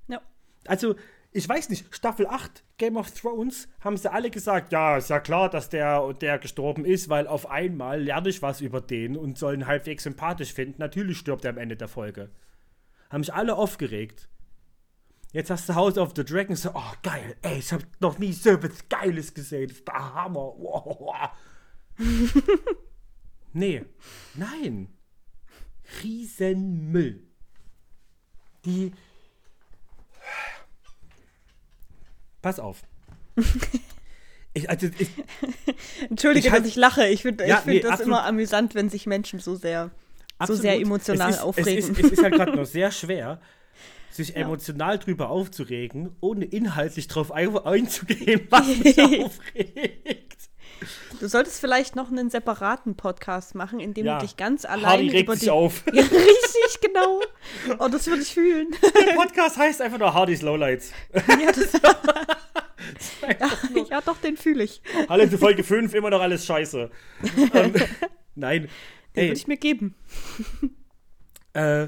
[0.08, 0.22] Ja.
[0.66, 0.96] Also,
[1.34, 5.20] ich weiß nicht, Staffel 8 Game of Thrones haben sie alle gesagt, ja, ist ja
[5.20, 9.18] klar, dass der und der gestorben ist, weil auf einmal lerne ich was über den
[9.18, 10.80] und soll ihn halbwegs sympathisch finden.
[10.80, 12.32] Natürlich stirbt er am Ende der Folge.
[13.10, 14.30] Haben sich alle aufgeregt.
[15.34, 18.32] Jetzt hast du House of the Dragon so, oh geil, ey, ich hab noch nie
[18.32, 19.68] so was Geiles gesehen.
[19.68, 20.54] Das ist der Hammer.
[20.58, 21.30] Wow.
[23.58, 23.84] nee,
[24.36, 24.88] nein.
[26.04, 27.24] Riesenmüll.
[28.66, 28.92] Die.
[32.42, 32.82] Pass auf.
[34.54, 35.10] Ich, also, ich,
[36.10, 37.08] Entschuldige, Ich halt- dass ich lache.
[37.10, 38.08] Ich finde Ja, ich find nee, das absolut.
[38.08, 40.62] immer amüsant, wenn sich Menschen so sehr, so Absolut.
[40.64, 41.78] sehr emotional es ist, aufregen.
[41.78, 43.40] Es ist, es ist halt gerade noch sehr schwer,
[44.10, 50.47] sich emotional drüber aufzuregen, ohne inhaltlich drauf ein, einzugehen, was mich aufregt.
[51.20, 54.20] Du solltest vielleicht noch einen separaten Podcast machen, in dem Ja.
[54.20, 55.50] du dich ganz Hardy allein regt über sich die.
[55.52, 55.84] auf.
[55.94, 57.22] Ja, richtig, genau.
[57.80, 58.68] Oh, das würde ich fühlen.
[58.82, 60.92] Der Podcast heißt einfach nur Hardys Lowlights.
[61.14, 61.74] ja, das
[63.40, 63.50] Ja,
[63.90, 64.82] ja doch, den fühle ich.
[65.10, 66.90] Alle zu Folge 5, immer noch alles scheiße.
[67.54, 67.74] ähm,
[68.36, 68.70] nein.
[69.16, 69.96] Den würde ich mir geben.
[71.54, 71.88] äh,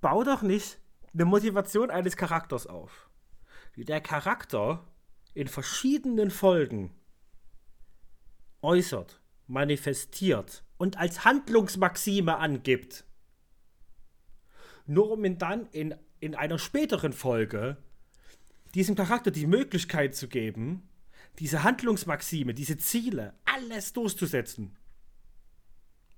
[0.00, 0.78] bau doch nicht
[1.14, 3.08] eine Motivation eines Charakters auf.
[3.74, 4.84] Wie der Charakter
[5.34, 6.92] in verschiedenen Folgen
[8.60, 13.04] äußert, manifestiert und als Handlungsmaxime angibt.
[14.86, 17.76] Nur um ihn dann in, in einer späteren Folge
[18.74, 20.88] diesem Charakter die Möglichkeit zu geben,
[21.38, 24.76] diese Handlungsmaxime, diese Ziele, alles durchzusetzen.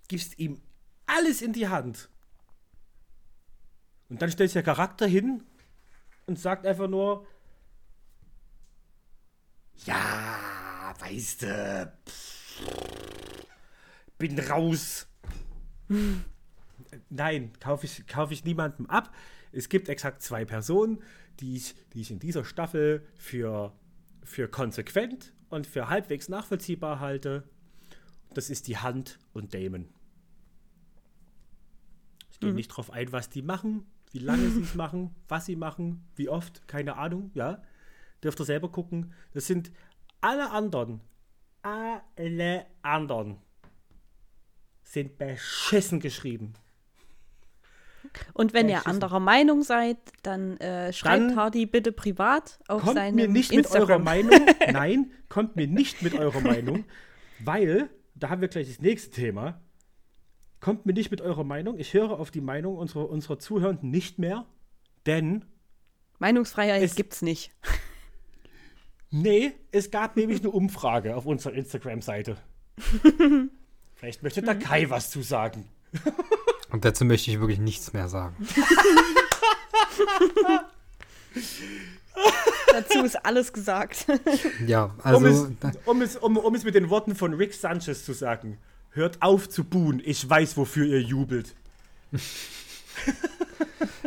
[0.08, 0.60] Gibst ihm
[1.06, 2.08] alles in die Hand.
[4.08, 5.42] Und dann stellt sich der Charakter hin
[6.26, 7.26] und sagt einfach nur,
[9.86, 11.92] ja, weißt du,
[14.18, 15.06] bin raus.
[17.10, 19.14] Nein, kaufe ich, kauf ich niemandem ab.
[19.52, 21.02] Es gibt exakt zwei Personen,
[21.40, 23.72] die ich, die ich in dieser Staffel für,
[24.22, 27.44] für konsequent und für halbwegs nachvollziehbar halte.
[28.32, 29.88] Das ist die Hand und Damon.
[32.32, 35.56] Ich gehe nicht drauf ein, was die machen, wie lange sie es machen, was sie
[35.56, 37.62] machen, wie oft, keine Ahnung, ja.
[38.24, 39.12] Dürft ihr selber gucken.
[39.34, 39.70] Das sind
[40.20, 41.00] alle anderen,
[41.62, 43.36] alle anderen
[44.82, 46.54] sind beschissen geschrieben.
[48.32, 52.82] Und wenn Ja, ihr anderer Meinung seid, dann äh, schreibt Dann Hardy bitte privat auf
[52.82, 54.04] kommt seinem mir nicht mit eurer Instagram.
[54.04, 54.46] Meinung.
[54.72, 56.84] Nein, kommt mir nicht mit eurer Meinung,
[57.40, 59.60] weil, da haben wir gleich das nächste Thema.
[60.60, 61.78] Kommt mir nicht mit eurer Meinung.
[61.78, 64.46] Ich höre auf die Meinung unserer, unserer Zuhörenden nicht mehr,
[65.06, 65.44] denn,
[66.20, 67.50] Meinungsfreiheit Es- gibt's nicht.
[69.14, 72.36] Nee, es gab nämlich eine Umfrage auf unserer Instagram-Seite.
[73.94, 75.68] Vielleicht möchte da Kai was zu sagen.
[76.70, 78.34] Und dazu möchte ich wirklich nichts mehr sagen.
[82.72, 84.06] Dazu ist alles gesagt.
[84.66, 87.54] Ja, Um, also es, da, um, es, um, um es mit den Worten von Rick
[87.54, 88.58] Sanchez zu sagen.
[88.90, 90.02] Hört auf zu buhen.
[90.04, 91.54] Ich weiß, wofür ihr jubelt.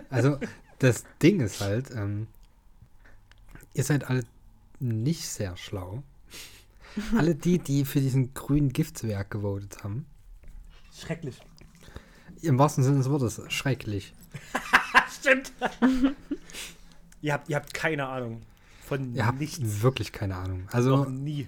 [0.10, 0.38] also
[0.80, 2.28] das Ding ist halt, ähm,
[3.74, 4.24] ihr seid alle
[4.80, 6.04] nicht sehr schlau.
[7.18, 10.06] Alle die, die für diesen grünen Giftswerk gewotet haben,
[10.96, 11.40] Schrecklich.
[12.42, 14.14] im wahrsten Sinne des Wortes schrecklich.
[15.20, 15.52] Stimmt.
[17.22, 18.42] ihr, habt, ihr habt keine Ahnung
[18.86, 19.82] von Ihr habt nichts.
[19.82, 20.64] wirklich keine Ahnung.
[20.66, 21.48] Noch Also nie.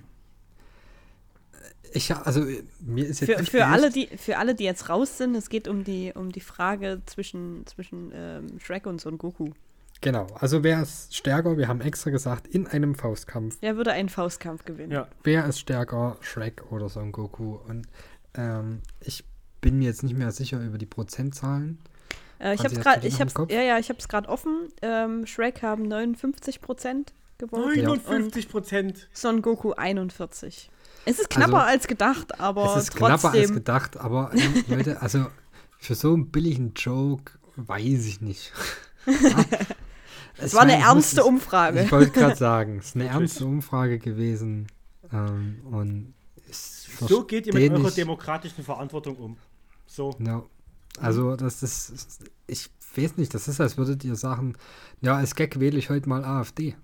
[1.93, 2.45] ich, also
[2.81, 5.67] mir ist jetzt Für, für, alle, die, für alle, die jetzt raus sind, es geht
[5.67, 9.51] um die, um die Frage zwischen, zwischen ähm, Shrek und Son Goku.
[10.01, 11.57] Genau, also wer ist stärker?
[11.57, 13.57] Wir haben extra gesagt, in einem Faustkampf.
[13.59, 14.91] Wer würde einen Faustkampf gewinnen?
[14.91, 15.07] Ja.
[15.23, 17.57] Wer ist stärker, Shrek oder Son Goku?
[17.67, 17.85] Und
[18.33, 19.25] ähm, ich
[19.59, 21.79] bin mir jetzt nicht mehr sicher über die Prozentzahlen.
[22.39, 24.69] Äh, ich habe hast gerade, ich hab's, ja, ja, ich habe es gerade offen.
[24.81, 27.75] Ähm, Shrek haben 59 Prozent gewotet und
[28.07, 29.09] 59 Prozent.
[29.11, 30.71] Son Goku 41.
[31.05, 33.07] Es ist knapper Also, als gedacht, aber es ist trotzdem.
[33.07, 35.25] knapper als gedacht, aber ähm, Leute, also
[35.77, 38.53] für so einen billigen Joke weiß ich nicht.
[40.41, 41.79] es war eine ernste Umfrage.
[41.81, 41.85] Umfrage.
[41.85, 44.67] Ich wollte gerade sagen, es ist eine ernste Umfrage gewesen.
[45.11, 46.13] Ähm, und
[46.51, 49.37] So geht ihr mit eurer demokratischen Verantwortung um.
[49.87, 50.15] So.
[50.19, 50.43] Ja.
[50.99, 54.55] Also, das ist, ich weiß nicht, das ist, als würdet ihr sagen,
[55.01, 56.75] ja, als Gag wähle ich heute mal AfD.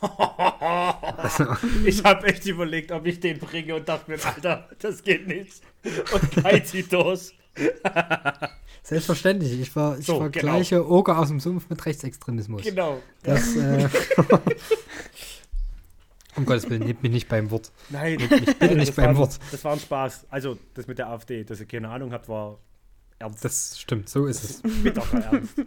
[0.00, 1.46] also,
[1.84, 5.62] Ich habe echt überlegt, ob ich den bringe und dachte mir, Alter, das geht nicht.
[5.84, 7.34] Und Kai zieht durch.
[8.88, 12.62] selbstverständlich, ich, ver, ich So, vergleiche Oger aus dem Sumpf mit Rechtsextremismus.
[12.62, 13.00] Genau.
[13.22, 13.88] Das, äh,
[16.36, 17.72] um Gottes Willen, nehmt mich nicht beim Wort.
[17.90, 19.38] Nein, bitte nicht das beim war, Wort.
[19.50, 20.26] Das war ein Spaß.
[20.30, 22.58] Also, das mit der AfD, dass ihr keine Ahnung habt, war
[23.18, 23.44] ernst.
[23.44, 24.62] Das stimmt, so ist es.
[24.94, 25.54] Ernst.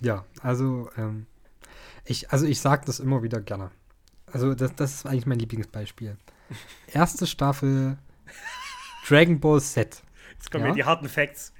[0.00, 1.24] Ja, also, ähm,
[2.04, 3.70] ich, also ich sage das immer wieder gerne.
[4.30, 6.18] Also, das, das ist eigentlich mein Lieblingsbeispiel.
[6.92, 7.96] Erste Staffel
[9.08, 10.02] Dragon Ball Z.
[10.32, 10.72] Jetzt kommen Ja.
[10.72, 11.53] die harten Facts.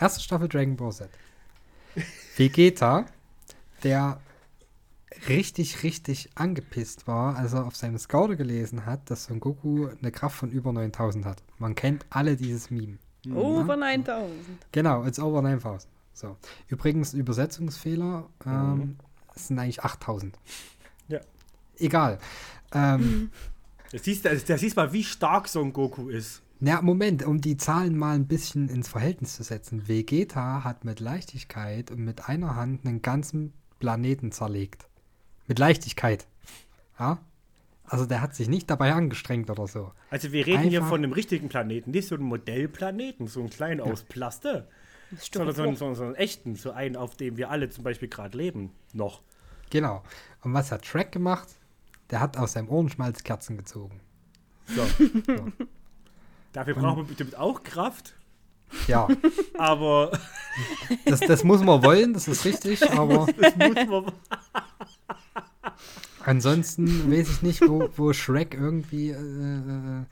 [0.00, 1.08] Erste Staffel Dragon Ball Z.
[2.36, 3.06] Vegeta,
[3.82, 4.20] der
[5.28, 10.10] richtig, richtig angepisst war, als er auf seinem Scouter gelesen hat, dass Son Goku eine
[10.12, 11.42] Kraft von über 9000 hat.
[11.58, 12.98] Man kennt alle dieses Meme.
[13.34, 14.32] Over 9000.
[14.72, 15.86] Genau, it's over 9000.
[16.14, 16.36] So.
[16.68, 18.96] Übrigens, Übersetzungsfehler ähm, Mhm.
[19.34, 20.38] es sind eigentlich 8000.
[21.08, 21.20] Ja.
[21.78, 22.18] Egal.
[22.72, 23.30] Ähm,
[23.92, 26.42] Da siehst, du- da siehst mal, wie stark Son Goku ist.
[26.60, 29.88] Na, Moment, um die Zahlen mal ein bisschen ins Verhältnis zu setzen.
[29.88, 34.86] Vegeta hat mit Leichtigkeit und mit einer Hand einen ganzen Planeten zerlegt.
[35.46, 36.26] Mit Leichtigkeit.
[36.98, 37.18] Ja?
[37.84, 39.90] Also der hat sich nicht dabei angestrengt oder so.
[40.10, 43.50] Also wir reden hier Einfach- von einem richtigen Planeten, nicht so einem Modellplaneten, so einen
[43.50, 44.68] kleinen aus Plaste,
[45.18, 47.82] sondern so einen, so, einen, so einen echten, so einen, auf dem wir alle zum
[47.82, 49.22] Beispiel gerade leben, noch.
[49.70, 50.04] Genau.
[50.42, 51.48] Und was hat Shrek gemacht?
[52.10, 54.00] Der hat aus seinem Ohrenschmalz Kerzen gezogen.
[54.66, 54.86] So.
[55.26, 55.52] So.
[56.52, 58.14] Dafür braucht man bestimmt auch Kraft,
[58.88, 59.06] Ja,
[59.58, 60.10] aber
[61.06, 64.12] das, das muss man wollen, das ist richtig, aber das muss man.
[66.24, 70.04] ansonsten weiß ich nicht, wo, wo Shrek irgendwie äh, äh,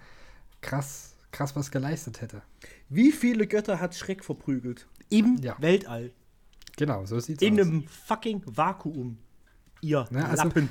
[0.60, 2.42] krass, krass was geleistet hätte.
[2.88, 4.86] Wie viele Götter hat Schreck verprügelt?
[5.10, 5.56] Im Ja.
[5.58, 6.12] Weltall.
[6.76, 7.66] Genau, so sieht's In aus.
[7.66, 9.18] einem fucking Vakuum.
[9.80, 10.68] Ihr Ne, also- Lappen.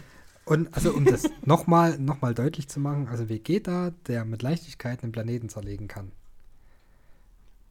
[0.48, 5.04] Und also um das nochmal noch mal deutlich zu machen, also Vegeta, der mit Leichtigkeit
[5.04, 6.14] einen Planeten zerlegen kann,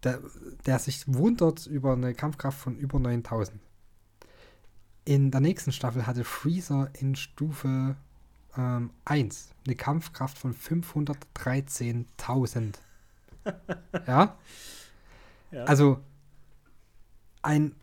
[0.04, 0.20] der,
[0.66, 3.58] der sich wundert über eine Kampfkraft von über 9000.
[5.06, 7.96] In der nächsten Staffel hatte Freezer in Stufe
[8.58, 12.74] ähm, 1 eine Kampfkraft von 513.000.
[14.06, 14.36] ja?
[15.50, 15.64] Ja.
[15.64, 16.00] Also
[17.40, 17.74] ein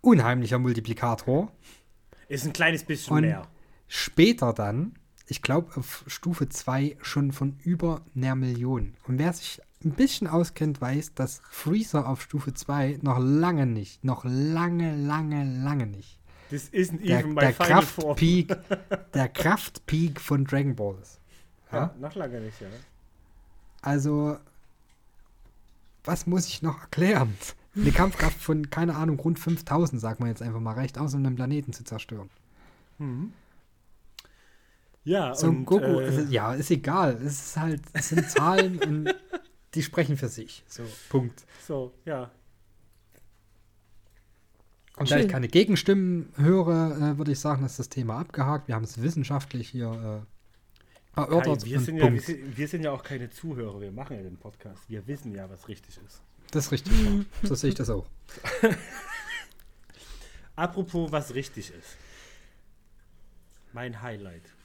[0.00, 1.50] unheimlicher Multiplikator.
[2.28, 3.48] Ist ein kleines bisschen Und mehr.
[3.88, 4.94] Später dann,
[5.26, 8.94] ich glaube auf Stufe 2 schon von über einer Million.
[9.06, 14.04] Und wer sich ein bisschen auskennt, weiß, dass Freezer auf Stufe 2 noch lange nicht,
[14.04, 16.18] noch lange, lange, lange nicht
[16.50, 17.68] Das isn't der, even my der final.
[17.82, 18.56] Kraftpeak,
[19.14, 21.20] der Kraftpeak von Dragon Ball ist.
[21.72, 21.94] Ja, Ja?
[22.00, 22.68] noch lange nicht, ja.
[23.82, 24.38] Also,
[26.04, 27.36] was muss ich noch erklären?
[27.76, 31.24] Eine Kampfkraft von, keine Ahnung, rund 5000, sagt man jetzt einfach mal, reicht aus, um
[31.24, 32.30] einen Planeten zu zerstören.
[35.06, 37.14] Ja, So ein und, Goku, äh, ist, ja, ist egal.
[37.24, 39.14] Es ist halt, es sind Zahlen und
[39.74, 40.64] die sprechen für sich.
[40.66, 41.44] So, Punkt.
[41.64, 42.32] so, ja.
[44.96, 48.66] Und da ich keine Gegenstimmen höre, äh, würde ich sagen, ist das Thema abgehakt.
[48.66, 50.26] Wir haben es wissenschaftlich hier
[51.16, 51.62] äh, erörtert.
[51.62, 52.24] Kai, wir, sind ja, wir, Punkt.
[52.24, 54.82] sind, wir sind ja auch keine Zuhörer, wir machen ja den Podcast.
[54.88, 56.20] Wir wissen ja, was richtig ist.
[56.50, 56.92] Das ist richtig.
[57.04, 57.24] ja.
[57.44, 58.08] So sehe ich das auch.
[60.56, 61.96] Apropos, was richtig ist.
[63.72, 64.55] Mein Highlight.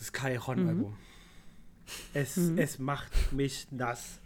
[0.00, 0.96] Das Kairon-Album.
[2.14, 4.18] Es, es macht mich nass.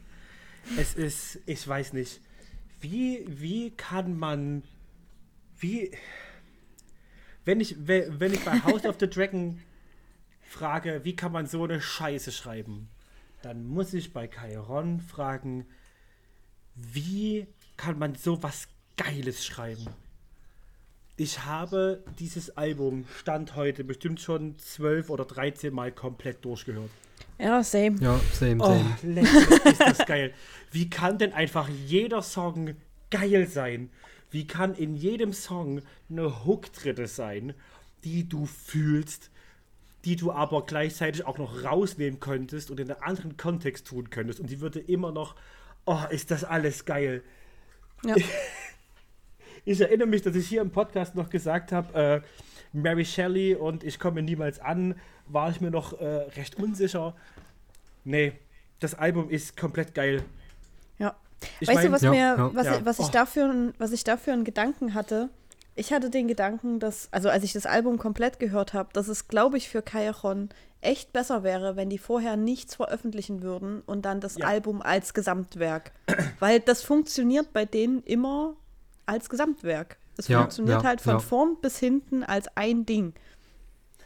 [0.78, 2.20] Es ist, ich weiß nicht,
[2.80, 4.62] wie, wie kann man,
[5.58, 5.90] wie,
[7.44, 9.60] wenn ich, we- wenn ich bei House of the Dragon
[10.42, 12.88] frage, wie kann man so eine Scheiße schreiben,
[13.42, 15.66] dann muss ich bei Kairon fragen,
[16.76, 19.86] wie kann man so was Geiles schreiben?
[21.16, 26.90] Ich habe dieses Album Stand heute bestimmt schon 12 oder 13 Mal komplett durchgehört.
[27.38, 27.98] Ja, same.
[28.00, 28.66] Ja, same, Oh,
[29.00, 29.14] same.
[29.14, 29.24] leck,
[29.64, 30.34] ist das geil.
[30.72, 32.74] Wie kann denn einfach jeder Song
[33.10, 33.90] geil sein?
[34.30, 37.54] Wie kann in jedem Song eine Hook drin sein,
[38.02, 39.30] die du fühlst,
[40.04, 44.40] die du aber gleichzeitig auch noch rausnehmen könntest und in einen anderen Kontext tun könntest
[44.40, 45.36] und die würde immer noch,
[45.86, 47.22] oh, ist das alles geil.
[48.04, 48.16] Ja.
[49.64, 53.84] Ich erinnere mich, dass ich hier im Podcast noch gesagt habe, äh, Mary Shelley und
[53.84, 54.94] ich komme niemals an,
[55.26, 57.14] war ich mir noch äh, recht unsicher.
[58.04, 58.32] Nee,
[58.80, 60.22] das Album ist komplett geil.
[60.98, 61.14] Ja.
[61.60, 62.84] Ich weißt mein- du, was, Ja, mir, was, Ja.
[62.84, 63.10] was, ich Oh.
[63.12, 65.30] dafür, was ich dafür einen Gedanken hatte?
[65.76, 69.28] Ich hatte den Gedanken, dass, also als ich das Album komplett gehört habe, dass es,
[69.28, 70.50] glaube ich, für Kajaron
[70.82, 74.46] echt besser wäre, wenn die vorher nichts veröffentlichen würden und dann das Ja.
[74.46, 75.92] Album als Gesamtwerk.
[76.38, 78.54] Weil das funktioniert bei denen immer
[79.06, 79.98] als Gesamtwerk.
[80.16, 81.18] Es Ja, funktioniert ja, halt von ja.
[81.18, 83.14] vorn bis hinten als ein Ding.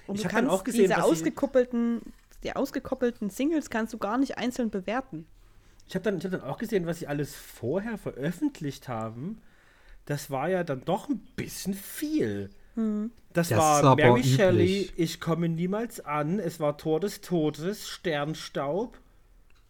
[0.06, 2.00] Und Ich du kannst auch gesehen, diese ausgekoppelten,
[2.42, 5.26] die ausgekoppelten Singles kannst du gar nicht einzeln bewerten.
[5.86, 9.40] Ich habe dann, ich hab dann auch gesehen, was sie alles vorher veröffentlicht haben.
[10.04, 12.50] Das war ja dann doch ein bisschen viel.
[13.32, 14.36] Das, Das ist war aber Mary üblich.
[14.36, 16.38] Shelley, Ich komme niemals an.
[16.38, 18.98] Es war Tor des Todes, Sternstaub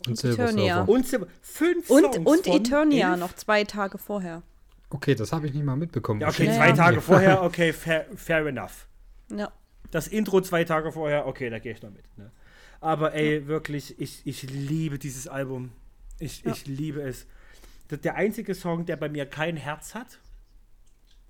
[0.07, 0.83] Und Silver Eternia.
[0.85, 1.07] Und
[1.41, 3.21] fünf Und, Songs und von Eternia elf.
[3.21, 4.43] noch zwei Tage vorher.
[4.91, 6.21] Okay, das habe ich nicht mal mitbekommen.
[6.21, 6.75] Ja, okay, Ja, zwei ja.
[6.75, 8.89] Tage vorher, okay, fair, fair enough.
[9.31, 9.53] Ja.
[9.91, 12.05] Das Intro zwei Tage vorher, okay, da gehe ich noch mit.
[12.17, 12.31] Ne?
[12.81, 15.73] Aber ey, wirklich, ich, ich liebe dieses Album.
[16.19, 16.53] Ich, Ja.
[16.53, 17.27] ich liebe es.
[17.91, 20.19] Der einzige Song, der bei mir kein Herz hat,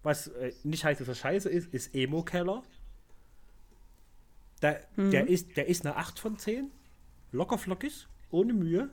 [0.03, 2.62] was äh, nicht heißt, dass er scheiße ist, ist Emo Keller.
[4.62, 6.71] Der, der, ist, der ist eine 8 von 10.
[7.31, 8.90] Locker flockig, ohne Mühe.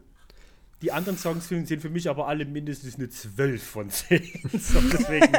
[0.86, 4.21] Die anderen Songs sind sind für mich aber alle mindestens eine 12 von 10.
[4.54, 5.34] so, deswegen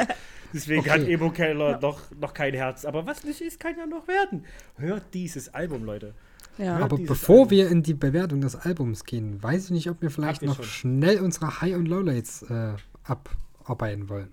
[0.52, 0.90] deswegen Okay.
[0.90, 2.84] hat Emo Keller noch, noch kein Herz.
[2.84, 4.44] Aber was nicht ist, kann ja noch werden.
[4.76, 6.14] Hört dieses Album, Leute.
[6.58, 6.78] Ja.
[6.78, 7.50] Aber bevor Album.
[7.50, 10.64] wir in die Bewertung des Albums gehen, weiß ich nicht, ob wir vielleicht noch schon.
[10.64, 12.72] schnell unsere High- und Lowlights äh,
[13.04, 14.32] abarbeiten wollen.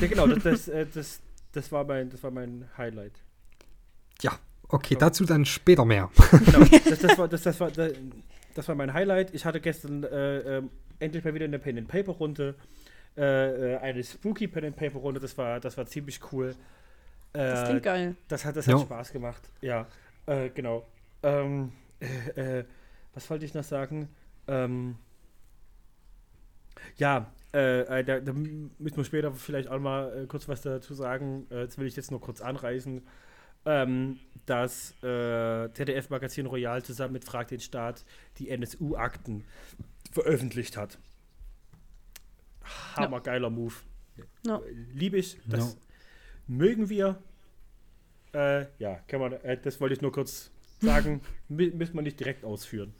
[0.00, 1.20] Ja, genau, das, das, äh, das,
[1.52, 3.20] das, war mein, das war mein Highlight.
[4.22, 6.08] Ja, okay, dazu dann später mehr.
[6.30, 7.92] Genau, das, das, war, das, das, war, das,
[8.56, 9.34] das war mein Highlight.
[9.34, 12.54] Ich hatte gestern äh, ähm, endlich mal wieder eine Pen-and-Paper-Runde.
[13.16, 15.20] äh, äh, eine Spooky Pen and Paper Runde.
[15.20, 16.56] Das war, das war ziemlich cool.
[17.32, 18.16] Äh, Das klingt geil.
[18.28, 19.50] Das hat, das hat Spaß gemacht.
[19.60, 19.86] Ja,
[20.26, 20.86] äh, genau.
[21.22, 22.64] Ähm, äh, äh,
[23.14, 24.08] was wollte ich noch sagen?
[24.48, 24.96] Ähm,
[26.96, 30.94] ja, äh, äh, da, da müssen wir später vielleicht auch mal äh, kurz was dazu
[30.94, 31.46] sagen.
[31.50, 33.02] Äh, das will ich jetzt nur kurz anreißen.
[33.66, 38.04] Ähm, dass äh, ZDF-Magazin Royal zusammen mit Frag den Staat
[38.38, 39.44] die NSU-Akten
[40.12, 40.98] veröffentlicht hat.
[42.94, 43.74] Hammergeiler Move.
[44.46, 44.60] Ja.
[44.92, 45.38] Liebe ich.
[45.46, 45.80] Das Ja.
[46.46, 47.20] mögen wir.
[48.32, 50.50] Äh, ja, kann man, äh, das wollte ich nur kurz
[50.80, 51.20] sagen.
[51.50, 52.94] Mü- Müssen wir nicht direkt ausführen.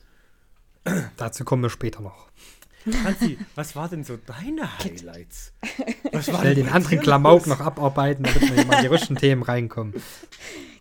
[1.17, 2.29] Dazu kommen wir später noch.
[3.05, 5.53] Hansi, was war denn so deine Highlights?
[6.13, 9.17] Was war Schnell den anderen Klamauk noch abarbeiten, damit wir hier mal in die richtigen
[9.21, 9.95] Themen reinkommen.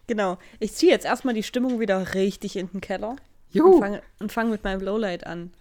[0.07, 0.37] Genau.
[0.59, 3.19] Ich ziehe jetzt erstmal die Stimmung wieder richtig in den Keller und
[3.51, 3.79] Juhu!
[3.79, 5.51] fange und fang mit meinem Lowlight an.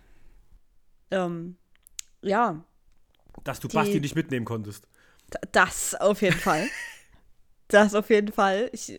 [1.11, 1.57] Ähm,
[2.23, 2.63] ja,
[3.45, 4.87] Dass du Die- Basti nicht mitnehmen konntest.
[5.53, 6.67] das auf jeden Fall.
[7.69, 8.69] Das auf jeden Fall.
[8.73, 8.99] Ich,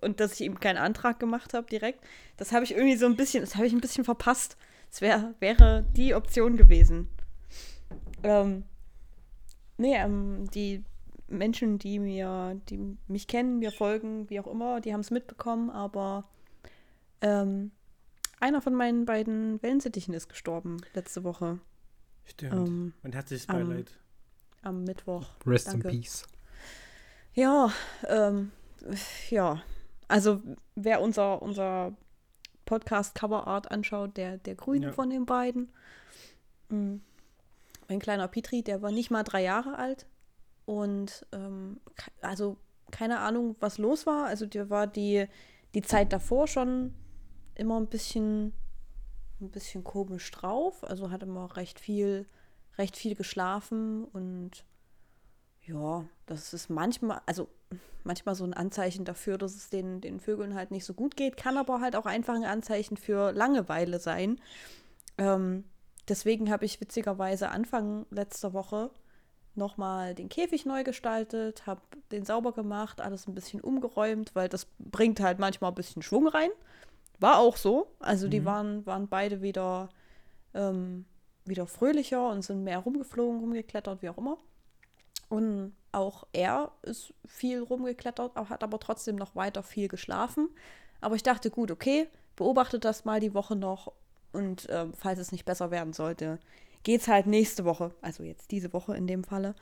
[0.00, 2.00] und dass ich ihm keinen Antrag gemacht habe direkt,
[2.36, 4.56] das habe ich irgendwie so ein bisschen, das habe ich ein bisschen verpasst.
[4.92, 7.08] Das wär, wäre die Option gewesen.
[8.22, 8.64] Ähm,
[9.78, 10.84] nee, ähm, die
[11.28, 15.70] Menschen, die mir, die mich kennen, mir folgen, wie auch immer, die haben es mitbekommen,
[15.70, 16.28] aber
[17.22, 17.70] ähm,
[18.38, 21.58] einer von meinen beiden Wellensittichen ist gestorben letzte Woche
[22.26, 22.52] Stimmt.
[22.52, 23.98] ähm, Mein herzliches Beileid.
[24.60, 25.24] am Mittwoch.
[25.46, 25.88] Rest Danke.
[25.88, 26.26] in Peace.
[27.32, 27.72] Ja,
[28.08, 28.52] ähm,
[29.30, 29.62] ja.
[30.06, 30.42] Also
[30.74, 31.96] wer unser, unser
[32.64, 34.92] Podcast Coverart anschaut, der, der Grüne Ja.
[34.92, 35.72] von den beiden.
[36.68, 37.02] Mhm.
[37.88, 40.06] Mein kleiner Petri, der war nicht mal drei Jahre alt.
[40.64, 41.80] Und ähm,
[42.20, 42.56] also
[42.90, 44.26] keine Ahnung, was los war.
[44.26, 45.26] Also der war die,
[45.74, 46.94] die Zeit davor schon
[47.54, 48.52] immer ein bisschen,
[49.40, 50.84] ein bisschen komisch drauf.
[50.84, 52.26] Also hat immer recht viel,
[52.78, 54.64] recht viel geschlafen und
[55.64, 57.48] ja, das ist manchmal, also
[58.04, 61.36] manchmal so ein Anzeichen dafür, dass es den, den Vögeln halt nicht so gut geht,
[61.36, 64.40] kann aber halt auch einfach ein Anzeichen für Langeweile sein.
[65.18, 65.64] Ähm,
[66.08, 68.90] deswegen habe ich witzigerweise Anfang letzter Woche
[69.54, 74.66] nochmal den Käfig neu gestaltet, habe den sauber gemacht, alles ein bisschen umgeräumt, weil das
[74.78, 76.50] bringt halt manchmal ein bisschen Schwung rein.
[77.18, 77.86] War auch so.
[78.00, 79.90] Also die waren, waren beide wieder,
[80.54, 81.04] ähm,
[81.44, 84.38] wieder fröhlicher und sind mehr rumgeflogen, rumgeklettert, wie auch immer.
[85.32, 90.50] Und auch er ist viel rumgeklettert, hat aber trotzdem noch weiter viel geschlafen.
[91.00, 93.92] Aber ich dachte, gut, okay, beobachtet das mal die Woche noch
[94.32, 96.38] und ähm, falls es nicht besser werden sollte,
[96.82, 99.54] geht's halt nächste Woche, also jetzt diese Woche in dem Falle,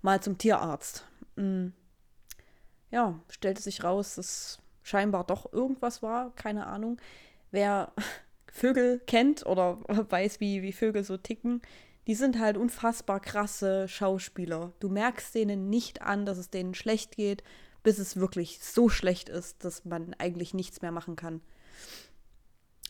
[0.00, 1.06] mal zum Tierarzt.
[1.36, 1.68] Mm.
[2.90, 6.98] Ja, stellte sich raus, dass scheinbar doch irgendwas war, keine Ahnung.
[7.50, 7.92] Wer
[8.50, 11.60] Vögel kennt oder weiß, wie, wie Vögel so ticken,
[12.08, 14.72] die sind halt unfassbar krasse Schauspieler.
[14.80, 17.44] Du merkst denen nicht an, dass es denen schlecht geht,
[17.82, 21.42] bis es wirklich so schlecht ist, dass man eigentlich nichts mehr machen kann.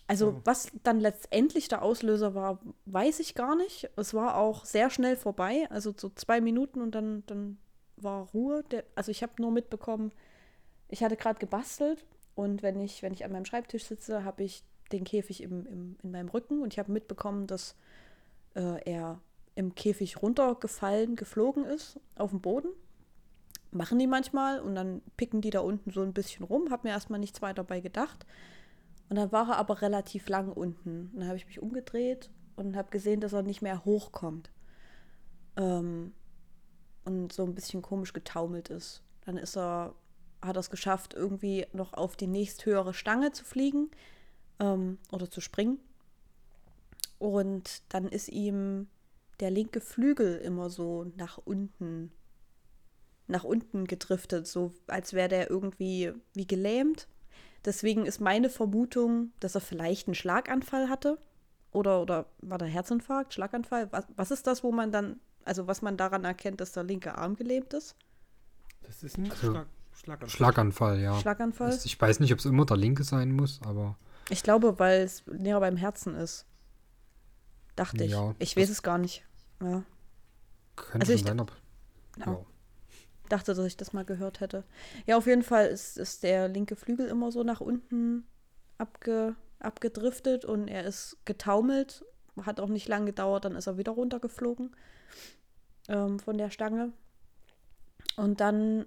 [0.06, 3.90] Also, was dann letztendlich der Auslöser war, weiß ich gar nicht.
[3.96, 7.58] Es war auch sehr schnell vorbei, also so zwei Minuten und dann, dann
[7.96, 8.62] war Ruhe.
[8.70, 10.12] Der, also, ich habe nur mitbekommen,
[10.88, 14.62] ich hatte gerade gebastelt und wenn ich, wenn ich an meinem Schreibtisch sitze, habe ich
[14.92, 17.76] den Käfig im, im, in meinem Rücken und ich habe mitbekommen, dass
[18.58, 19.20] äh, er
[19.54, 22.68] im Käfig runtergefallen, geflogen ist auf dem Boden.
[23.70, 26.70] Machen die manchmal und dann picken die da unten so ein bisschen rum.
[26.70, 28.26] Hab mir erstmal nichts weiter dabei gedacht.
[29.08, 31.10] Und dann war er aber relativ lang unten.
[31.12, 34.50] Und dann habe ich mich umgedreht und habe gesehen, dass er nicht mehr hochkommt.
[35.56, 36.12] Ähm,
[37.04, 39.02] und so ein bisschen komisch getaumelt ist.
[39.24, 39.94] Dann ist er,
[40.42, 43.90] hat er es geschafft, irgendwie noch auf die nächsthöhere Stange zu fliegen
[44.60, 45.78] ähm, oder zu springen.
[47.18, 48.88] Und dann ist ihm
[49.40, 52.12] der linke Flügel immer so nach unten,
[53.26, 57.08] nach unten gedriftet, so als wäre der irgendwie wie gelähmt.
[57.64, 61.18] Deswegen ist meine Vermutung, dass er vielleicht einen Schlaganfall hatte.
[61.72, 63.88] Oder, oder war der Herzinfarkt, Schlaganfall?
[63.92, 67.18] Was, was ist das, wo man dann, also was man daran erkennt, dass der linke
[67.18, 67.94] Arm gelähmt ist?
[68.82, 70.28] Das ist ein Also, Schlag, Schlaganfall.
[70.30, 71.18] Schlaganfall, ja.
[71.20, 71.78] Schlaganfall?
[71.84, 73.96] Ich weiß nicht, ob es immer der linke sein muss, aber
[74.30, 76.46] Ich glaube, weil es näher beim Herzen ist.
[77.78, 78.10] Dachte ich.
[78.12, 79.24] Ja, ich das- weiß es gar nicht.
[79.62, 79.84] Ja.
[80.76, 81.52] könnte Also schon ich- sein, ob.
[82.18, 82.26] Ja.
[82.32, 82.46] Ja.
[83.28, 84.64] dachte, dass ich das mal gehört hätte.
[85.06, 88.26] Ja, auf jeden Fall ist, ist der linke Flügel immer so nach unten
[88.78, 92.04] abge, abgedriftet und er ist getaumelt.
[92.42, 94.74] Hat auch nicht lange gedauert, dann ist er wieder runtergeflogen
[95.88, 96.92] ähm, von der Stange.
[98.16, 98.86] Und dann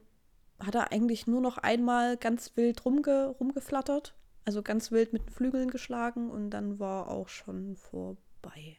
[0.59, 4.15] hat er eigentlich nur noch einmal ganz wild rumge, rumgeflattert.
[4.45, 8.77] Also ganz wild mit den Flügeln geschlagen und dann war auch schon vorbei.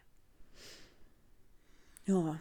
[2.07, 2.41] Ja.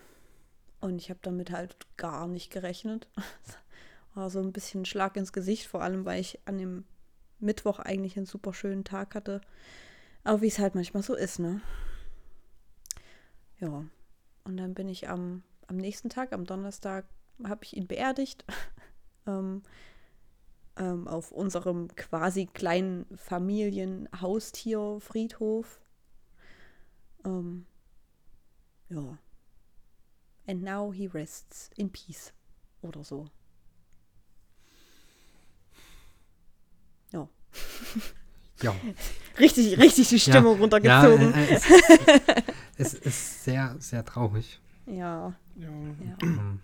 [0.80, 3.07] Und ich habe damit halt gar nicht gerechnet.
[4.14, 6.84] War so ein bisschen Schlag ins Gesicht, vor allem weil ich an dem
[7.39, 9.41] Mittwoch eigentlich einen super schönen Tag hatte.
[10.24, 11.62] Aber wie es halt manchmal so ist, ne?
[13.59, 13.86] Ja.
[14.43, 17.05] Und dann bin ich am, am nächsten Tag, am Donnerstag,
[17.43, 18.43] habe ich ihn beerdigt.
[19.28, 19.62] ähm,
[20.78, 25.80] ähm, auf unserem quasi kleinen Familienhaustierfriedhof.
[27.26, 27.66] Ähm,
[28.89, 29.18] ja.
[30.52, 32.34] And now he rests in peace.
[32.82, 33.26] Oder so.
[37.14, 37.30] Ja.
[38.62, 38.76] Ja.
[39.39, 41.32] Richtig, richtig die Stimmung ja, runtergezogen.
[41.32, 41.70] Ja, äh, es,
[42.78, 44.60] ist, es ist sehr, sehr traurig.
[44.86, 45.70] Ja, Ja.
[46.22, 46.58] ja.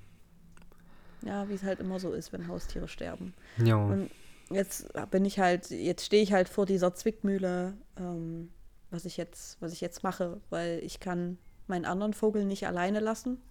[1.22, 3.34] Ja, wie es halt immer so ist, wenn Haustiere sterben.
[3.64, 3.78] Ja.
[3.78, 4.12] Und
[4.50, 8.50] jetzt bin ich halt, jetzt stehe ich halt vor dieser Zwickmühle, ähm,
[8.92, 13.00] was ich jetzt, was ich jetzt mache, weil ich kann meinen anderen Vogel nicht alleine
[13.00, 13.42] lassen.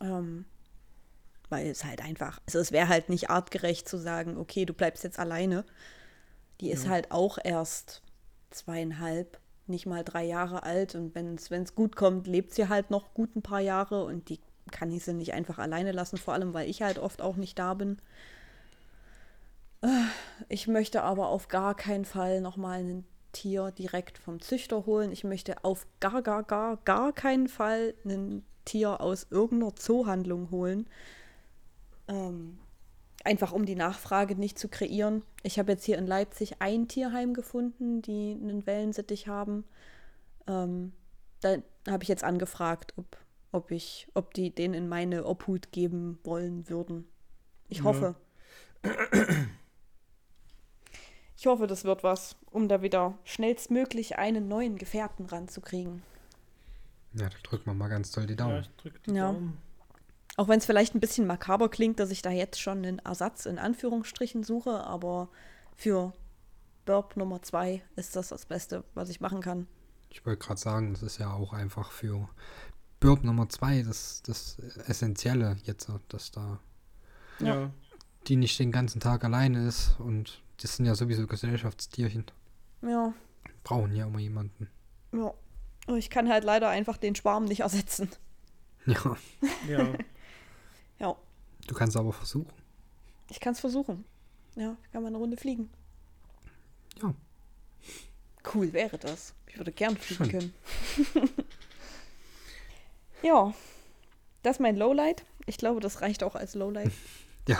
[0.00, 0.44] Ähm,
[1.50, 5.04] weil es halt einfach, also es wäre halt nicht artgerecht zu sagen, okay, du bleibst
[5.04, 5.64] jetzt alleine.
[6.60, 6.90] Die ist Ja.
[6.90, 8.02] halt auch erst
[8.50, 13.14] zweieinhalb, nicht mal drei Jahre alt und wenn es gut kommt, lebt sie halt noch
[13.14, 14.40] gut ein paar Jahre und die
[14.70, 17.58] kann ich sie nicht einfach alleine lassen, vor allem weil ich halt oft auch nicht
[17.58, 17.98] da bin.
[19.82, 19.88] Äh,
[20.48, 25.10] Ich möchte aber auf gar keinen Fall nochmal ein Tier direkt vom Züchter holen.
[25.12, 30.86] Ich möchte auf gar, gar, gar, gar keinen Fall ein Tier aus irgendeiner Zoohandlung holen.
[32.08, 32.58] Ähm,
[33.24, 35.22] einfach um die Nachfrage nicht zu kreieren.
[35.42, 39.64] Ich habe jetzt hier in Leipzig ein Tierheim gefunden, die einen Wellensittich haben.
[40.46, 40.92] Ähm,
[41.40, 41.56] da
[41.88, 43.16] habe ich jetzt angefragt, ob,
[43.52, 47.06] ob ich, ob die den in meine Obhut geben wollen würden.
[47.68, 47.84] Ich Ja.
[47.84, 48.14] hoffe.
[51.36, 56.02] Ich hoffe, das wird was, um da wieder schnellstmöglich einen neuen Gefährten ranzukriegen.
[57.14, 58.60] Ja, da drücken wir mal ganz toll die Ja, Daumen.
[58.62, 59.32] ich drück die Ja.
[59.32, 59.58] Daumen.
[60.36, 63.46] Auch wenn es vielleicht ein bisschen makaber klingt, dass ich da jetzt schon einen Ersatz
[63.46, 65.28] in Anführungsstrichen suche, aber
[65.76, 66.12] für
[66.86, 69.66] Burp Nummer zwei ist das das Beste, was ich machen kann.
[70.10, 72.28] Ich wollte gerade sagen, das ist ja auch einfach für
[73.00, 76.58] Burp Nummer 2 das, das Essentielle jetzt, dass da
[77.40, 77.46] Ja.
[77.62, 77.70] Ja.
[78.28, 82.24] die nicht den ganzen Tag alleine ist und das sind ja sowieso Gesellschaftstierchen.
[82.82, 83.12] Ja,
[83.64, 84.68] Brauchen ja immer jemanden.
[85.12, 85.32] ja.
[85.86, 88.08] Aber Ich kann halt leider einfach den Schwarm nicht ersetzen.
[88.86, 89.16] Ja,
[89.68, 89.92] Ja.
[90.98, 91.16] Ja,
[91.66, 92.52] du kannst aber versuchen.
[93.30, 94.04] ich kann es versuchen.
[94.56, 95.70] Ja, ich kann mal eine Runde fliegen.
[97.02, 97.12] Ja.
[98.54, 99.34] Cool wäre das.
[99.46, 100.52] Ich würde gern fliegen Schön.
[101.04, 101.24] können.
[103.22, 103.52] ja,
[104.42, 105.24] das ist mein Lowlight.
[105.46, 106.92] Ich glaube, das reicht auch als Lowlight.
[107.48, 107.58] Ja.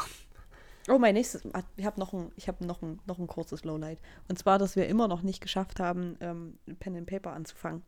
[0.88, 1.42] Oh, mein nächstes.
[1.54, 3.98] ah, Ich habe noch, ein, ich hab noch, ein, noch ein kurzes Lowlight.
[4.28, 7.82] Und zwar, dass wir immer noch nicht geschafft haben, ähm, Pen and Paper anzufangen.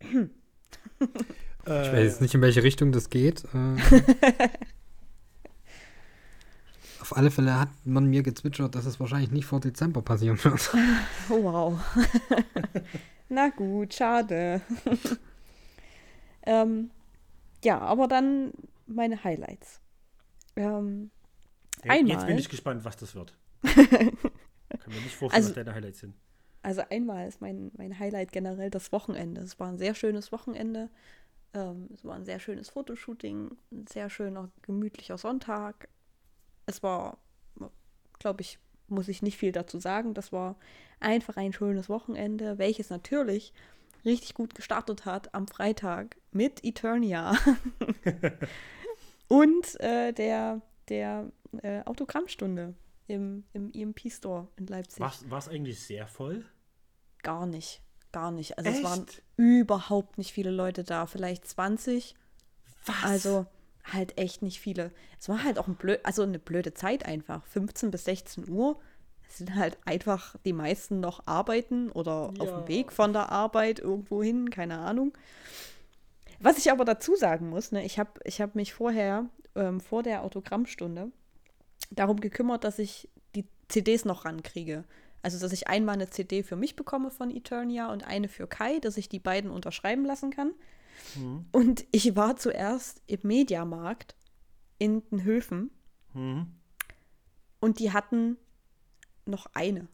[1.64, 3.44] Ich weiß jetzt nicht, in welche Richtung das geht.
[3.54, 3.76] Äh,
[7.00, 10.74] auf alle Fälle hat man mir gezwitschert, dass es wahrscheinlich nicht vor Dezember passieren wird.
[11.30, 11.78] Oh, wow.
[13.28, 14.60] Na gut, schade.
[16.44, 16.90] ähm,
[17.64, 18.52] ja, aber dann
[18.88, 19.80] meine Highlights.
[20.56, 21.10] Ähm,
[21.84, 22.38] Ja, Jetzt bin Einmal.
[22.38, 23.36] ich gespannt, was das wird.
[23.62, 23.84] Kann
[24.88, 26.14] mir nicht vorstellen, Also- was deine Highlights sind.
[26.64, 29.40] Also einmal ist mein, mein Highlight generell das Wochenende.
[29.40, 30.90] Es war ein sehr schönes Wochenende.
[31.54, 35.88] Ähm, es war ein sehr schönes Fotoshooting, ein sehr schöner, gemütlicher Sonntag.
[36.66, 37.18] Es war,
[38.20, 40.14] glaube ich, muss ich nicht viel dazu sagen.
[40.14, 40.54] Das war
[41.00, 43.52] einfach ein schönes Wochenende, welches natürlich
[44.04, 47.34] richtig gut gestartet hat am Freitag mit Eternia
[49.28, 51.30] und äh, der, der
[51.62, 52.74] äh, Autogrammstunde
[53.06, 55.00] im, im EMP-Store in Leipzig.
[55.00, 56.44] War es eigentlich sehr voll?
[57.22, 57.80] Gar nicht.
[58.12, 58.58] Gar nicht.
[58.58, 59.22] Also es waren Echt?
[59.36, 61.06] überhaupt nicht viele Leute da.
[61.06, 62.14] Vielleicht 20.
[62.86, 63.04] Was?
[63.04, 63.46] Also
[63.84, 64.92] halt echt nicht viele.
[65.18, 67.44] Es war halt auch ein blöd, also eine blöde Zeit einfach.
[67.46, 68.78] 15 bis 16 Uhr.
[69.28, 72.60] Es sind halt einfach die meisten noch arbeiten oder auf Ja.
[72.60, 75.12] dem Weg von der Arbeit irgendwo hin, keine Ahnung.
[76.42, 80.02] Was ich aber dazu sagen muss, ne, ich habe ich hab mich vorher, ähm, vor
[80.02, 81.12] der Autogrammstunde,
[81.90, 84.84] darum gekümmert, dass ich die CDs noch rankriege.
[85.22, 88.80] Also, dass ich einmal eine CD für mich bekomme von Eternia und eine für Kai,
[88.80, 90.52] dass ich die beiden unterschreiben lassen kann.
[91.14, 91.46] Mhm.
[91.52, 94.16] Und ich war zuerst im Mediamarkt
[94.78, 95.70] in den Höfen
[96.14, 96.46] Mhm.
[97.60, 98.36] und die hatten
[99.24, 99.86] noch eine.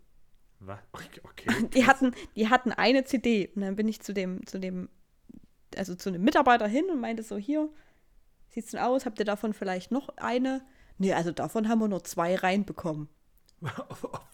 [0.60, 0.80] Was?
[0.92, 1.20] Okay.
[1.22, 1.68] okay.
[1.74, 3.52] Die hatten, die hatten eine CD.
[3.54, 4.88] Und dann bin ich zu dem, zu dem,
[5.76, 7.68] also zu einem Mitarbeiter hin und meinte so, hier,
[8.48, 9.06] sieht's denn aus?
[9.06, 10.62] Habt ihr davon vielleicht noch eine?
[10.98, 13.08] Nee, also davon haben wir nur zwei reinbekommen.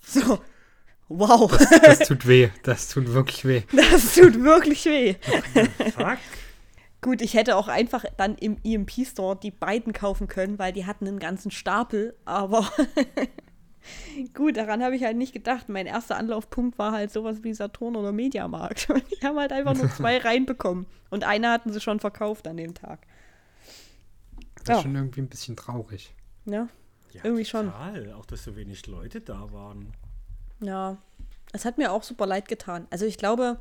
[0.06, 0.38] So,
[1.08, 1.50] wow,
[1.82, 2.50] Das tut weh.
[2.62, 3.62] Das tut wirklich weh.
[3.72, 5.14] das tut wirklich weh.
[5.96, 6.18] Fuck.
[7.00, 11.06] Gut, ich hätte auch einfach dann im EMP-Store die beiden kaufen können, weil die hatten
[11.06, 12.70] einen ganzen Stapel, aber
[14.34, 15.68] gut, daran habe ich halt nicht gedacht.
[15.68, 18.88] Mein erster Anlaufpunkt war halt sowas wie Saturn oder Mediamarkt.
[19.20, 22.74] Die haben halt einfach nur zwei reinbekommen und eine hatten sie schon verkauft an dem
[22.74, 23.00] Tag.
[24.56, 24.76] Das Ja.
[24.76, 26.14] ist schon irgendwie ein bisschen traurig.
[26.46, 26.68] Ja,
[27.12, 27.66] Ja, Irgendwie schon.
[27.66, 28.12] total.
[28.14, 29.92] Auch, dass so wenig Leute da waren.
[30.60, 30.96] ja.
[31.52, 32.88] Es hat mir auch super leid getan.
[32.90, 33.60] Also ich glaube,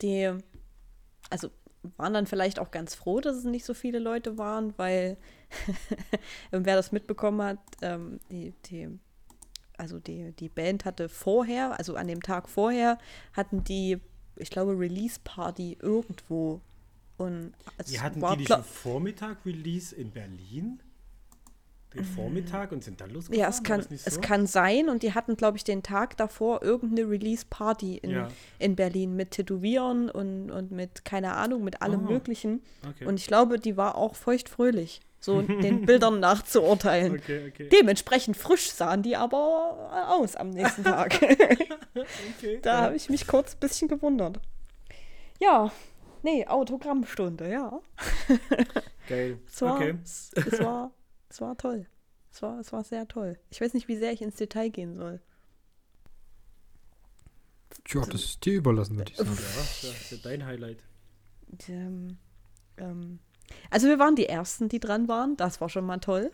[0.00, 0.32] die,
[1.28, 1.50] also
[1.96, 5.16] waren dann vielleicht auch ganz froh, dass es nicht so viele Leute waren, weil
[6.50, 8.88] wer das mitbekommen hat, ähm, die, die,
[9.76, 12.98] also die, die Band hatte vorher, also an dem Tag vorher,
[13.32, 13.98] hatten die,
[14.36, 16.60] ich glaube, Release-Party irgendwo.
[17.16, 20.82] Und es Die hatten war die nicht am Vormittag Release in Berlin?
[21.94, 23.40] Den Vormittag und sind dann losgefahren?
[23.40, 24.20] Ja, es kann, nicht es so?
[24.20, 24.88] kann sein.
[24.88, 28.28] Und die hatten, glaube ich, den Tag davor irgendeine Release-Party in, Ja.
[28.60, 32.62] in Berlin mit Tätowieren und, und mit, keine Ahnung, mit allem Ah, Möglichen.
[32.88, 33.06] Okay.
[33.06, 37.14] Und ich glaube, die war auch feuchtfröhlich, so den Bildern nachzuurteilen.
[37.14, 37.68] okay, okay.
[37.70, 41.18] Dementsprechend frisch sahen die aber aus am nächsten Tag.
[42.62, 44.38] da habe ich mich kurz ein bisschen gewundert.
[45.40, 45.72] Ja,
[46.22, 47.80] nee, Autogrammstunde, ja.
[49.08, 49.38] Geil.
[49.48, 49.94] Es war, Okay.
[50.04, 50.30] es
[50.60, 50.92] war,
[51.30, 51.86] es war toll.
[52.30, 53.38] Es war, es war sehr toll.
[53.50, 55.20] Ich weiß nicht, wie sehr ich ins Detail gehen soll.
[57.84, 59.30] Tja, das ist dir überlassen, würde ich sagen.
[59.30, 60.82] Ja, das ist ja dein Highlight.
[61.68, 62.18] Ähm,
[62.76, 63.20] ähm,
[63.70, 65.36] also wir waren die Ersten, die dran waren.
[65.36, 66.32] Das war schon mal toll.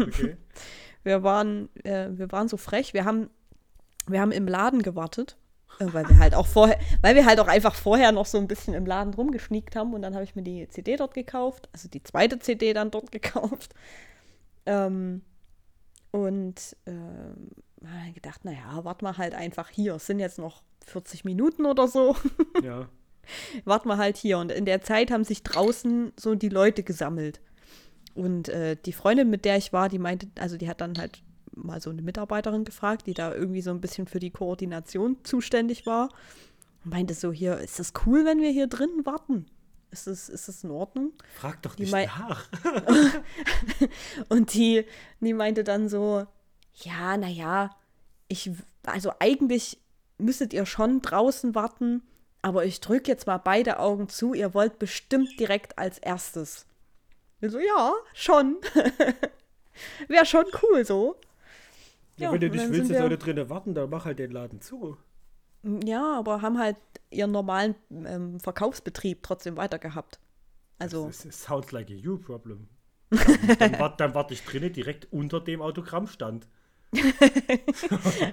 [0.00, 0.36] Okay.
[1.06, 2.92] Wir waren, äh, wir waren so frech.
[2.92, 3.30] Wir haben,
[4.08, 5.36] wir haben im Laden gewartet,
[5.78, 8.74] weil wir halt auch vorher, weil wir halt auch einfach vorher noch so ein bisschen
[8.74, 9.94] im Laden rumgeschniekt haben.
[9.94, 13.12] Und dann habe ich mir die CD dort gekauft, also die zweite CD dann dort
[13.12, 13.74] gekauft.
[14.64, 15.22] Ähm,
[16.10, 17.50] und ähm,
[17.84, 19.94] habe gedacht, naja, warte mal halt einfach hier.
[19.96, 22.16] Es sind jetzt noch 40 Minuten oder so.
[22.62, 22.88] Ja.
[23.64, 24.38] warten wir halt hier.
[24.38, 27.40] Und in der Zeit haben sich draußen so die Leute gesammelt.
[28.14, 31.22] Und äh, die Freundin, mit der ich war, die meinte, also die hat dann halt
[31.56, 35.86] mal so eine Mitarbeiterin gefragt, die da irgendwie so ein bisschen für die Koordination zuständig
[35.86, 36.10] war.
[36.84, 39.46] Und meinte so, hier, ist das cool, wenn wir hier drinnen warten?
[39.90, 41.12] Ist das, ist das in Ordnung?
[41.34, 42.48] Frag doch Die nicht nach.
[44.28, 44.84] Und die,
[45.20, 46.26] die meinte dann so,
[46.74, 47.70] ja, naja,
[48.28, 48.50] ich,
[48.84, 49.78] also eigentlich
[50.18, 52.02] müsstet ihr schon draußen warten,
[52.42, 56.66] aber ich drücke jetzt mal beide Augen zu, ihr wollt bestimmt direkt als erstes.
[57.40, 58.56] Ich so, ja, schon.
[60.08, 61.16] Wäre schon cool so.
[62.18, 64.96] Ja, wenn du nicht willst, dass Leute drinnen warten, dann mach halt den Laden zu.
[65.84, 66.76] Ja, aber haben halt
[67.10, 70.20] ihren normalen ähm, Verkaufsbetrieb trotzdem weiter gehabt.
[70.78, 72.68] Also, Das, das sounds like a you problem.
[73.10, 76.48] Dann, dann, wart, dann warte ich drinnen direkt unter dem Autogrammstand.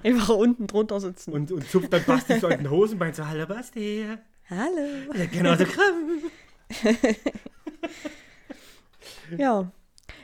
[0.02, 1.32] einfach unten drunter sitzen.
[1.32, 4.04] Und, und zupft dann Basti so an den Hosenbein so, hallo Basti,
[4.50, 5.14] Hallo.
[5.14, 6.22] ja, kein Autogramm.
[9.38, 9.70] Ja.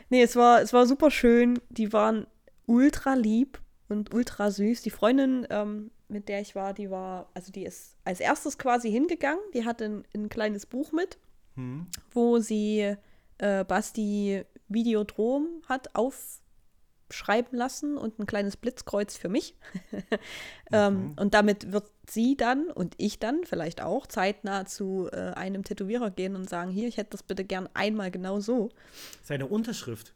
[0.09, 1.61] Nee, es war, es war super schön.
[1.71, 2.27] Die waren
[2.71, 4.83] ultra lieb und ultra süß.
[4.83, 8.91] Die Freundin, ähm, mit der ich war, die war, also die ist als erstes quasi
[8.91, 9.43] hingegangen.
[9.53, 11.19] Die hatte ein, ein kleines Buch mit,
[11.57, 11.89] Hm.
[12.13, 12.95] wo sie
[13.39, 19.57] äh, Basti Videodrom hat aufschreiben lassen und ein kleines Blitzkreuz für mich.
[20.71, 25.65] ähm, und damit wird sie dann und ich dann vielleicht auch zeitnah zu äh, einem
[25.65, 28.69] Tätowierer gehen und sagen, hier, ich hätte das bitte gern einmal genau so.
[29.25, 30.15] Seine Unterschrift.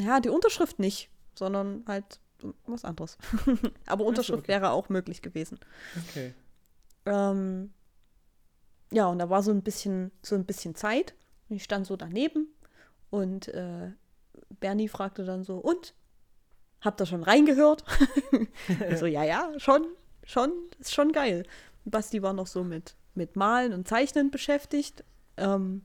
[0.00, 2.20] Ja, die Unterschrift nicht, sondern halt
[2.66, 3.18] was anderes.
[3.86, 4.52] Aber Unterschrift okay.
[4.52, 5.58] wäre auch möglich gewesen.
[6.08, 6.34] Okay.
[7.06, 7.72] Ähm,
[8.92, 11.14] ja, und da war so ein bisschen, so ein bisschen Zeit.
[11.48, 12.48] Ich stand so daneben
[13.10, 13.92] und äh,
[14.60, 15.94] Bernie fragte dann so, und?
[16.80, 17.84] Habt ihr schon reingehört?
[18.90, 19.86] ich so, ja, ja, schon,
[20.24, 21.44] schon, ist schon geil.
[21.84, 25.04] Basti war noch so mit, mit Malen und Zeichnen beschäftigt.
[25.36, 25.82] Ähm,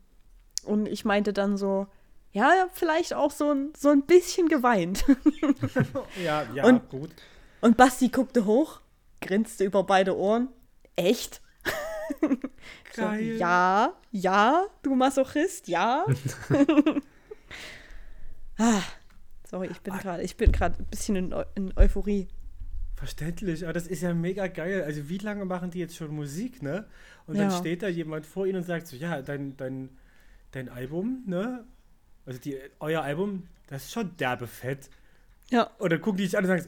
[0.64, 1.88] und ich meinte dann so,
[2.36, 5.06] ja, vielleicht auch so ein, so ein bisschen geweint.
[6.24, 7.12] Ja, ja, Und- gut.
[7.62, 8.82] Und Basti guckte hoch,
[9.22, 10.50] grinste über beide Ohren.
[10.96, 11.42] Echt?
[12.94, 13.38] So, Geil.
[13.38, 16.06] ja, ja, du Masochist, ja.
[18.58, 18.82] ah,
[19.50, 22.28] sorry, ich bin gerade, ich bin gerade ein bisschen in, Eu in Euphorie.
[22.96, 24.84] Verständlich, aber das ist ja mega geil.
[24.84, 26.86] Also wie lange machen die jetzt schon Musik, ne?
[27.28, 27.58] Und dann Ja.
[27.58, 29.90] steht da jemand vor ihnen und sagt so, ja, dein, dein,
[30.52, 31.66] dein Album, ne?
[32.26, 34.90] Also die, euer Album, das ist schon derbe fett.
[35.50, 35.70] Ja.
[35.78, 36.66] Und dann gucken die dich an und sagen,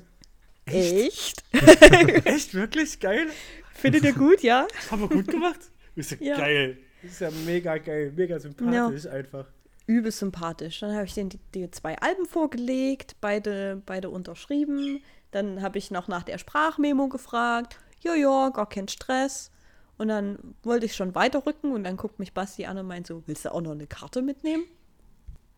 [0.66, 1.44] Echt?
[2.26, 3.00] echt, wirklich?
[3.00, 3.28] Geil?
[3.74, 4.68] Findet ihr gut, ja?
[4.92, 5.60] Haben wir gut gemacht?
[5.96, 6.38] Ist ja, Ja.
[6.38, 6.78] geil.
[7.04, 9.46] Ist ja mega geil, mega sympathisch einfach.
[9.86, 10.82] Übel sympathisch.
[10.82, 15.02] Dann habe ich denen die, die zwei Alben vorgelegt, beide, beide unterschrieben.
[15.32, 17.80] Dann habe ich noch nach der Sprachmemo gefragt.
[18.02, 19.52] Ja, ja, gar kein Stress.
[19.98, 23.24] Und dann wollte ich schon weiterrücken und dann guckt mich Basti an und meint so,
[23.26, 24.66] willst du auch noch eine Karte mitnehmen?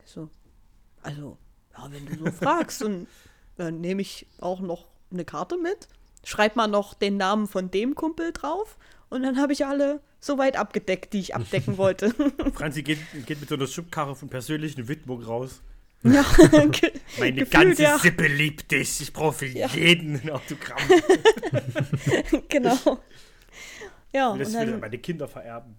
[0.10, 0.30] So,
[1.04, 1.38] also,
[1.78, 3.08] ja, wenn du so fragst, dann,
[3.58, 5.88] dann nehme ich auch noch eine Karte mit.
[6.24, 8.78] Schreib mal noch den Namen von dem Kumpel drauf
[9.10, 12.14] und dann habe ich alle so weit abgedeckt, die ich abdecken wollte.
[12.56, 15.62] Franzi geht, geht mit so einer Schubkarre von persönlichen Widmung raus.
[16.04, 16.26] ja,
[17.20, 17.98] Meine gefühlt, ganze ja.
[18.00, 19.02] Sippe liebt dich.
[19.02, 19.68] Ich brauche für Ja.
[19.68, 20.78] jeden ein Autogramm.
[22.50, 23.00] genau.
[24.14, 25.76] Ja, Und das dann, meine Kinder vererben.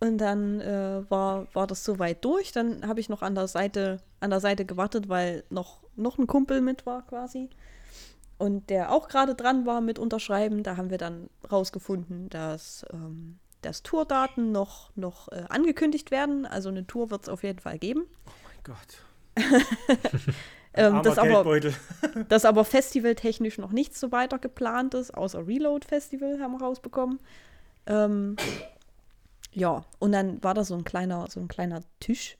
[0.00, 2.52] Und dann äh, war, war das soweit durch.
[2.52, 6.26] Dann habe ich noch an der Seite, an der Seite gewartet, weil noch, noch ein
[6.26, 7.50] Kumpel mit war quasi.
[8.38, 10.62] Und der auch gerade dran war mit Unterschreiben.
[10.62, 16.46] Da haben wir dann rausgefunden, dass, ähm, dass Tourdaten noch, noch äh, angekündigt werden.
[16.46, 18.06] Also eine Tour wird es auf jeden Fall geben.
[18.44, 19.04] Mein Gott.
[20.74, 21.60] Ähm, das, aber,
[22.28, 27.18] dass aber festivaltechnisch noch nichts so weiter geplant ist, außer Reload Festival haben wir rausbekommen.
[27.86, 28.36] Ähm,
[29.52, 32.36] ja, und dann war da so ein kleiner, so ein kleiner Tisch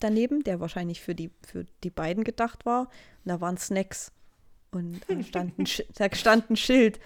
[0.00, 2.82] daneben, der wahrscheinlich für die, für die beiden gedacht war.
[2.82, 4.12] Und da waren Snacks.
[4.70, 7.00] Und da stand ein, da stand ein Schild,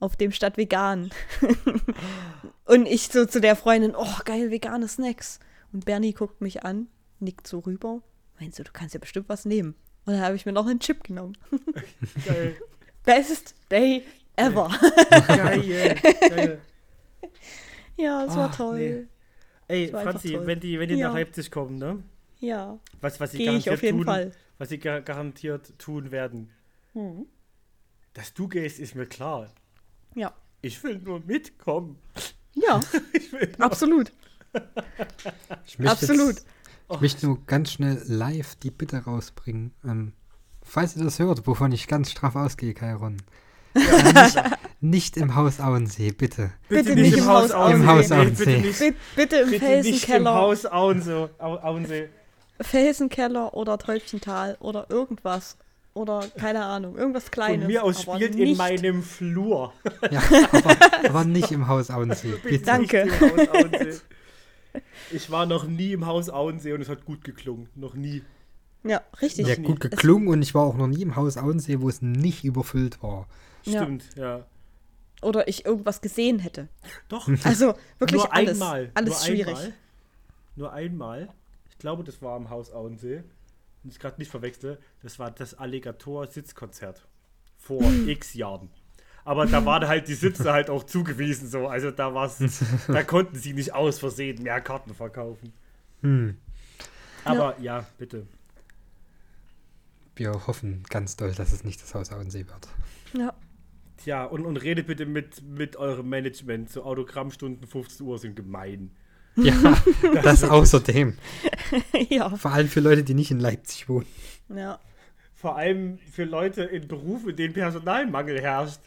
[0.00, 1.10] auf dem stand vegan.
[2.64, 5.40] und ich so zu der Freundin, oh, geil, vegane Snacks.
[5.72, 6.88] Und Bernie guckt mich an,
[7.20, 8.02] nickt so rüber.
[8.40, 9.74] Meinst du, du kannst ja bestimmt was nehmen.
[10.06, 11.36] Und dann habe ich mir noch einen Chip genommen.
[12.24, 12.56] Geil.
[13.04, 14.04] Best Day
[14.36, 14.70] ever.
[15.26, 15.96] Geil.
[16.20, 16.60] Geil.
[17.98, 18.78] Ja, es war Ach, toll.
[18.78, 19.06] nee.
[19.68, 20.46] Ey, war Franzi, toll.
[20.46, 21.08] wenn die, wenn die Ja.
[21.08, 22.02] nach Leipzig kommen, ne?
[22.40, 24.32] Ja, Was, was sie gehe ich garantiert auf jeden tun, Fall.
[24.58, 26.50] was sie gar garantiert tun werden.
[26.94, 27.26] Hm.
[28.14, 29.50] Dass du gehst, ist mir klar.
[30.14, 30.32] Ja.
[30.62, 31.98] Ich will nur mitkommen.
[32.54, 32.80] Ja,
[33.12, 34.12] Ich will nur absolut.
[35.66, 36.34] Ich möchte Absolut.
[36.36, 36.46] Jetzt,
[36.90, 39.72] ich möchte nur ganz schnell live die Bitte rausbringen.
[39.84, 40.12] Ähm,
[40.62, 43.18] falls ihr das hört, wovon ich ganz straff ausgehe, Kairon.
[43.74, 44.36] Nicht,
[44.80, 46.50] nicht im Haus Auensee, bitte.
[46.68, 48.58] Bitte nicht im Haus Im Haus Nee, bitte Auensee.
[48.60, 51.28] nicht, Bitte, bitte im bitte nicht im Felsenkeller, Haus Auensee.
[51.38, 52.08] Au- Auensee.
[52.60, 55.56] Felsenkeller oder Täubchental oder irgendwas.
[55.94, 57.64] Oder keine Ahnung, irgendwas Kleines.
[57.64, 59.72] Von mir aus aber spielt in nicht- meinem Flur.
[60.10, 60.76] Ja, aber,
[61.08, 62.64] aber nicht im Haus Auensee, bitte.
[62.64, 63.04] Danke.
[63.06, 64.00] Nicht im Haus Auensee.
[65.10, 67.68] Ich war noch nie im Haus Auensee und es hat gut geklungen.
[67.74, 68.22] Noch nie.
[68.84, 69.48] Ja, richtig.
[69.48, 72.44] Ja, gut geklungen und ich war auch noch nie im Haus Auensee, wo es nicht
[72.44, 73.26] überfüllt war.
[73.68, 73.82] Ja.
[73.82, 74.46] Stimmt, ja.
[75.22, 76.68] Oder ich irgendwas gesehen hätte.
[77.08, 78.60] Doch, Also wirklich nur alles.
[78.60, 78.90] einmal.
[78.94, 79.56] Alles nur schwierig.
[79.56, 79.72] Einmal,
[80.56, 81.28] nur einmal.
[81.70, 83.22] Ich glaube, das war im Haus Auensee.
[83.84, 84.78] Und ich gerade nicht verwechsel.
[85.02, 87.06] Das war das Alligator-Sitzkonzert.
[87.56, 88.70] Vor x Jahren.
[89.24, 91.66] Aber da waren halt die Sitze halt auch zugewiesen so.
[91.68, 92.38] Also da war's,
[92.88, 95.52] da konnten sie nicht aus Versehen mehr Karten verkaufen.
[96.00, 96.38] Hm.
[97.24, 98.26] Aber ja, bitte.
[100.16, 102.68] Wir hoffen ganz doll, dass es nicht das Haus Auensee wird.
[104.04, 104.22] Ja.
[104.22, 106.70] Tja, und, und redet bitte mit, mit eurem Management.
[106.70, 108.90] So Autogrammstunden 15 Uhr sind gemein.
[109.36, 109.54] Ja,
[110.22, 111.16] das außerdem.
[112.08, 112.30] ja.
[112.36, 114.06] Vor allem für Leute, die nicht in Leipzig wohnen.
[114.54, 114.80] Ja.
[115.34, 118.80] Vor allem für Leute in Berufen, in denen Personalmangel herrscht.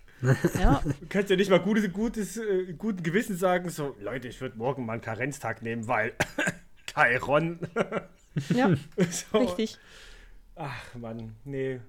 [0.59, 0.82] Ja.
[0.84, 4.57] Du kannst ja nicht mal gutes, gutes, äh, guten Gewissen sagen, so, Leute, ich würde
[4.57, 6.14] morgen mal einen Karenztag nehmen, weil
[6.93, 7.59] Chiron.
[8.53, 8.70] ja.
[9.09, 9.38] so.
[9.39, 9.78] Richtig.
[10.55, 11.80] Ach, Mann, nee.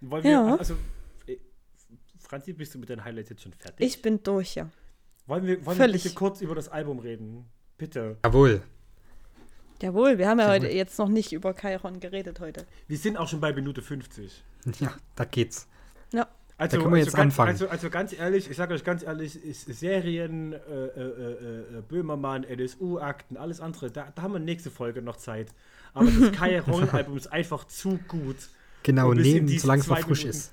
[0.00, 0.46] Wollen Ja.
[0.46, 0.76] wir, also, äh,
[2.28, 3.86] Franzi, bist du mit deinen Highlights jetzt schon fertig?
[3.86, 4.68] Ich bin durch, ja.
[5.26, 6.02] wollen wir, wollen völlig.
[6.04, 7.44] wir bitte kurz über das Album reden?
[7.78, 8.16] Bitte.
[8.24, 8.62] Jawohl.
[9.82, 10.66] Jawohl, wir haben ja Jawohl.
[10.66, 12.66] heute jetzt noch nicht über Chiron geredet heute.
[12.88, 14.42] Wir sind auch schon bei Minute 50.
[14.80, 15.68] Ja, da geht's.
[16.12, 16.26] Ja.
[16.58, 17.48] Also, Da können wir jetzt also ganz, anfangen.
[17.50, 21.82] Also, also ganz ehrlich, ich sage euch ganz ehrlich, ist Serien, äh, äh, äh, äh,
[21.86, 25.52] Böhmermann, LSU-Akten, alles andere, da, da haben wir nächste Folge noch Zeit.
[25.92, 28.36] Aber das Chiron-Album ist einfach zu gut.
[28.82, 30.52] Genau, nehmen, diese solange es noch frisch Minuten- ist.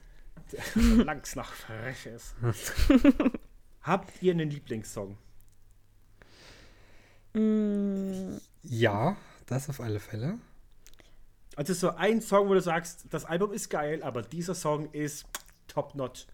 [0.76, 2.36] Solange es noch frech ist.
[3.82, 5.18] Habt ihr einen Lieblingssong?
[7.34, 10.38] Mm, Ja, das auf alle Fälle.
[11.56, 15.26] Also so ein Song, wo du sagst, das Album ist geil, aber dieser Song ist
[15.68, 16.26] top-notch.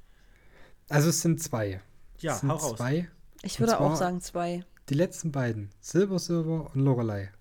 [0.88, 1.82] Also es sind zwei.
[2.20, 2.78] Ja, es sind hau raus.
[2.78, 3.09] zwei.
[3.41, 4.63] ich würde auch sagen zwei.
[4.89, 7.32] Die letzten beiden, Silver Silver und Lorelei.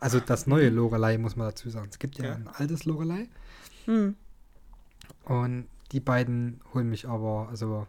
[0.00, 1.88] Also das neue Lorelei, muss man dazu sagen.
[1.90, 2.34] Es gibt ja, Ja.
[2.34, 3.28] ein altes Lorelei.
[3.84, 4.16] Hm.
[5.24, 7.86] Und die beiden holen mich aber, also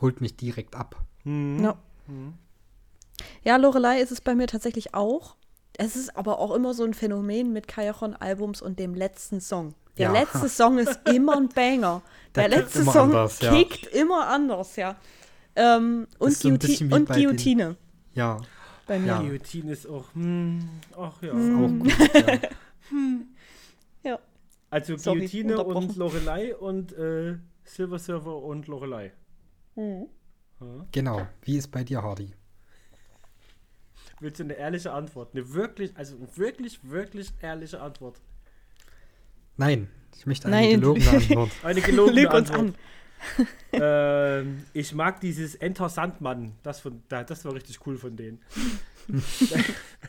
[0.00, 0.96] holt mich direkt ab.
[1.24, 1.62] Hm.
[1.62, 1.76] Ja.
[3.44, 5.36] Ja, Lorelei ist es bei mir tatsächlich auch.
[5.78, 9.74] Es ist aber auch immer so ein Phänomen mit Chiron-Albums und dem letzten Song.
[9.96, 10.12] Der Ja.
[10.20, 12.02] letzte Song ist immer ein Banger.
[12.34, 13.52] Der Der letzte immer Song anders, ja.
[13.54, 14.96] kickt immer anders, ja.
[15.54, 17.76] Ähm, und ist so Guillotin- und bei den- Guillotine
[18.14, 18.38] Ja,
[18.86, 19.06] bei mir.
[19.08, 19.20] Ja.
[19.20, 20.68] Guillotine ist auch, hm,
[20.98, 21.32] ach ja.
[21.32, 21.64] Hm.
[21.64, 22.14] auch gut.
[22.14, 22.32] Ja.
[22.32, 22.38] Ja.
[24.72, 25.96] Also Sorry, Guillotine und.
[25.96, 29.12] Lorelei und äh, Silver Silver und Lorelei.
[29.76, 30.06] Mhm.
[30.90, 31.26] Genau.
[31.42, 32.32] Wie ist bei dir, Hardy?
[34.20, 35.34] Willst du eine ehrliche Antwort?
[35.34, 38.18] Eine wirklich, also wirklich, wirklich ehrliche Antwort.
[39.58, 40.80] Nein, ich möchte eine Nein.
[40.80, 41.50] gelogene Antwort.
[41.62, 42.76] Eine gelogene Lüg uns Antwort.
[43.38, 43.46] an.
[43.72, 46.52] ähm, ich mag dieses Enter Sandmann.
[46.62, 48.40] Das, von, da- das war richtig cool von denen.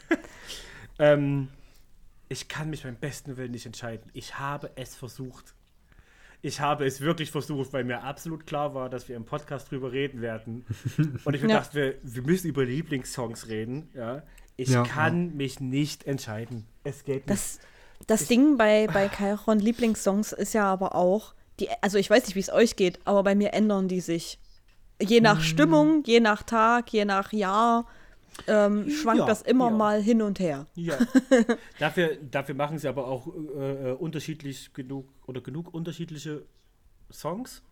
[0.99, 1.49] ähm,
[2.33, 4.09] ich kann mich beim besten Willen nicht entscheiden.
[4.13, 5.53] Ich habe es versucht.
[6.41, 9.91] Ich habe es wirklich versucht, weil mir absolut klar war, dass wir im Podcast drüber
[9.93, 10.65] reden werden.
[11.23, 11.59] Und ich mir Ja.
[11.59, 13.89] dachte, wir, wir müssen über Lieblingssongs reden.
[13.93, 14.23] Ja?
[14.57, 16.65] Ich Ja, kann mich nicht entscheiden.
[16.83, 17.29] Es geht nicht.
[17.29, 17.59] Das,
[18.07, 22.35] das Ding bei, bei Chiron Lieblingssongs ist ja aber auch, die, also ich weiß nicht,
[22.35, 24.39] wie es euch geht, aber bei mir ändern die sich.
[25.01, 27.85] Je nach Stimmung, je nach Tag, je nach Jahr
[28.47, 29.71] ähm, schwankt Ja, das immer ja.
[29.71, 30.65] mal hin und her.
[30.75, 30.97] Ja.
[31.79, 36.43] dafür, dafür machen sie aber auch äh, äh, unterschiedlich genug oder genug unterschiedliche
[37.11, 37.63] Songs.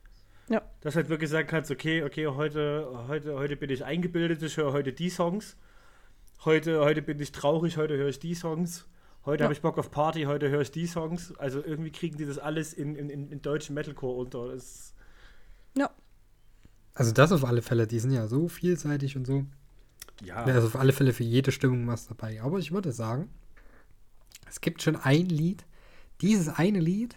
[0.50, 0.62] Ja.
[0.82, 4.74] Dass halt wirklich sagen kannst, okay, okay, heute, heute, heute bin ich eingebildet, ich höre
[4.74, 5.56] heute die Songs.
[6.44, 8.86] Heute, heute bin ich traurig, heute höre ich die Songs.
[9.26, 9.46] Heute Ja.
[9.46, 11.34] habe ich Bock auf Party, heute höre ich die Songs.
[11.38, 14.48] Also irgendwie kriegen die das alles in, in, in, in deutschen Metalcore unter.
[14.52, 14.94] Das,
[15.78, 15.90] Ja.
[16.94, 19.46] Also das auf alle Fälle, die sind ja so vielseitig und so.
[20.24, 20.46] Ja.
[20.46, 22.42] Da ist auf alle Fälle für jede Stimmung was dabei.
[22.42, 23.30] Aber ich würde sagen,
[24.48, 25.66] es gibt schon ein Lied,
[26.22, 27.16] dieses eine Lied,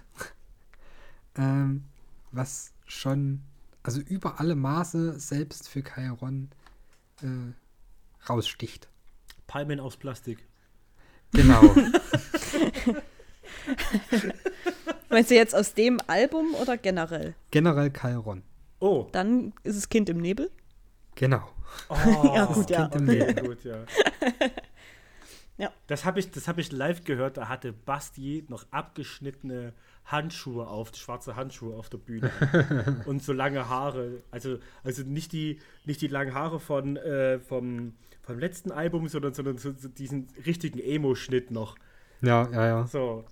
[1.36, 1.84] ähm,
[2.32, 3.42] was schon,
[3.82, 6.50] also über alle Maße selbst für Chiron
[7.22, 7.52] äh,
[8.28, 8.88] raussticht.
[9.46, 10.38] Palmen aus Plastik.
[11.32, 11.74] Genau.
[15.09, 17.34] Meinst du jetzt aus dem Album oder generell?
[17.50, 18.42] Generell Chiron.
[18.80, 19.07] Oh.
[19.12, 20.50] Dann ist es Kind im Nebel.
[21.14, 21.48] Genau.
[21.89, 22.33] Oh.
[22.35, 22.87] Ja, gut, ja.
[23.43, 23.85] Gut, ja.
[25.57, 25.72] Ja.
[25.87, 29.72] Das habe ich, das hab ich live gehört, da hatte Basti noch abgeschnittene
[30.05, 32.31] Handschuhe auf, schwarze Handschuhe auf der Bühne.
[33.07, 34.22] und so lange Haare.
[34.31, 39.33] Also, also nicht, die, nicht die langen Haare von, äh, vom, vom letzten Album, sondern,
[39.33, 41.77] sondern so, so diesen richtigen Emo-Schnitt noch.
[42.20, 42.87] Ja, ja, ja.
[42.87, 43.25] So.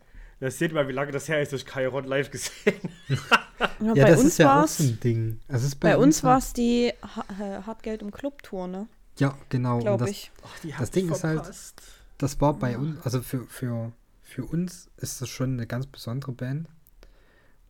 [0.43, 2.75] Das seht mal, wie lange das her ist, dass ich Chiron live gesehen
[3.61, 5.39] Ja, Ja, bei das uns ist ja auch so ein Ding.
[5.47, 8.89] Das ist bei uns war war es die ha Hartgeld im Club-Tour, ne?
[9.19, 9.79] Ja, genau.
[9.79, 10.33] Glaube das, ich.
[10.45, 11.81] Ach, die Das Ding ist halt- verpasst.
[12.19, 16.33] Das war bei uns, also für, für, für uns ist das schon eine ganz besondere
[16.33, 16.69] Band.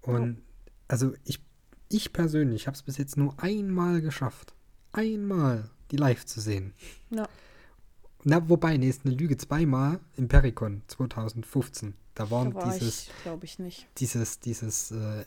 [0.00, 0.40] Und
[0.88, 1.40] also ich,
[1.90, 4.54] ich persönlich habe es bis jetzt nur einmal geschafft.
[4.92, 6.72] Einmal die live zu sehen.
[7.10, 7.28] Ja.
[8.24, 11.94] Na, wobei, nee, ist eine Lüge, zweimal im Pericon 2015.
[12.14, 13.86] Da waren Da war dieses, ich, glaube ich, nicht.
[13.98, 15.22] dieses, dieses äh,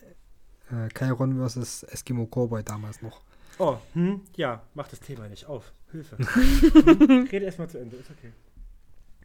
[0.71, 1.83] äh, Chiron vs.
[1.83, 3.21] Eskimo Cowboy damals noch.
[3.59, 5.73] Oh, hm, ja, mach das Thema nicht auf.
[5.91, 6.17] Hilfe.
[6.17, 8.31] Hm, Rede erstmal zu Ende, ist okay.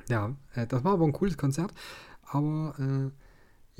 [0.08, 1.72] Ja, äh, das war aber ein cooles Konzert.
[2.24, 3.10] Aber äh,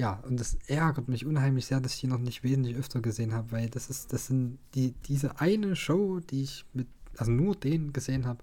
[0.01, 3.35] ja, und das ärgert mich unheimlich sehr, dass ich die noch nicht wesentlich öfter gesehen
[3.35, 7.55] habe, weil das ist, das sind die, diese eine Show, die ich mit, also nur
[7.55, 8.43] den gesehen habe,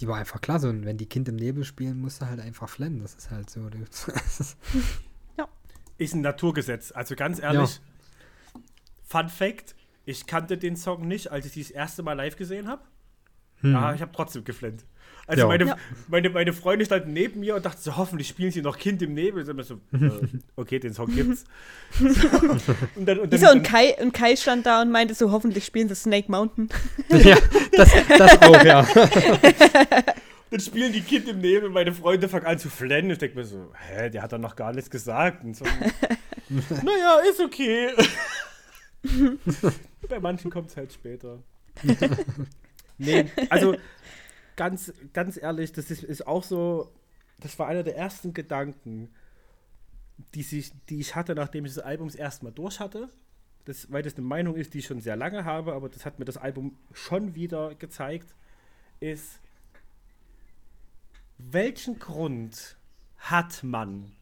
[0.00, 0.68] die war einfach klasse.
[0.68, 3.00] Und wenn die Kind im Nebel spielen, musst du halt einfach flennen.
[3.00, 3.68] Das ist halt so.
[3.78, 4.56] Das ist,
[5.98, 6.92] Ist ein Naturgesetz.
[6.92, 7.80] Also ganz ehrlich,
[9.02, 9.74] Fun Fact:
[10.04, 12.82] Ich kannte den Song nicht, als ich die das erste Mal live gesehen habe.
[13.74, 14.84] Aber ich habe trotzdem geflennt.
[15.28, 15.48] Also Ja.
[15.48, 15.76] meine, Ja.
[16.08, 19.14] meine, meine Freunde standen neben mir und dachten so, hoffentlich spielen sie noch Kind im
[19.14, 19.42] Nebel.
[19.48, 20.10] Ich so, äh,
[20.56, 21.44] okay, den Song gibt's.
[21.98, 22.06] So.
[22.96, 25.64] Und dann, und dann, So, und Kai, und Kai stand da und meinte so, hoffentlich
[25.64, 26.68] spielen sie Snake Mountain.
[27.10, 27.36] ja,
[27.72, 28.86] das, das auch, ja.
[30.50, 33.10] dann spielen die Kind im Nebel und meine Freunde fangen an zu flennen.
[33.10, 35.42] Ich denke mir so, hä, der hat doch noch gar nichts gesagt.
[35.44, 35.64] Und so,
[36.48, 37.90] naja, ist okay.
[40.08, 41.38] Bei manchen kommt es halt später.
[42.98, 43.76] nee, also
[44.56, 46.92] ganz, ganz ehrlich, das ist, ist auch so,
[47.38, 49.14] das war einer der ersten Gedanken,
[50.34, 53.10] die, sich, die ich hatte, nachdem ich das Album das erste Mal durch hatte.
[53.66, 56.18] Das, weil das eine Meinung ist, die ich schon sehr lange habe, aber das hat
[56.18, 58.34] mir das Album schon wieder gezeigt,
[59.00, 59.40] ist,
[61.38, 62.76] welchen Grund
[63.18, 64.12] hat man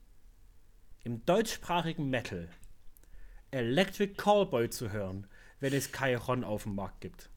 [1.05, 2.49] im deutschsprachigen Metal
[3.51, 5.27] Electric Callboy zu hören,
[5.61, 7.29] wenn es Chiron auf dem Markt gibt?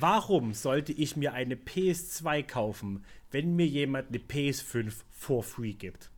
[0.00, 6.10] Warum sollte ich mir eine PS2 kaufen, wenn mir jemand eine PS5 for free gibt?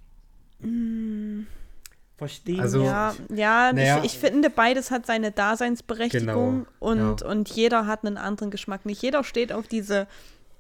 [2.17, 2.85] Verstehen Also- Sie?
[2.87, 3.99] ja, ja, naja.
[3.99, 6.27] ich, ich finde, beides hat seine Daseinsberechtigung
[6.65, 7.27] Genau, und, ja.
[7.29, 8.85] und jeder hat einen anderen Geschmack.
[8.87, 10.09] Nicht jeder steht auf diese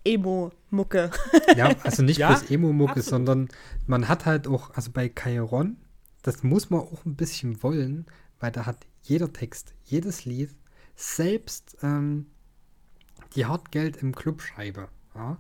[0.05, 1.11] Emo-Mucke.
[1.57, 3.49] Ja, also nicht Ja, bloß Emo-Mucke, sondern
[3.89, 5.77] man hat halt auch, also bei Chiron,
[6.23, 8.07] das muss man auch ein bisschen wollen,
[8.39, 10.51] weil da hat jeder Text, jedes Lied,
[10.95, 12.27] selbst ähm,
[13.35, 15.39] die Hartgeld im Clubscheibe, ja,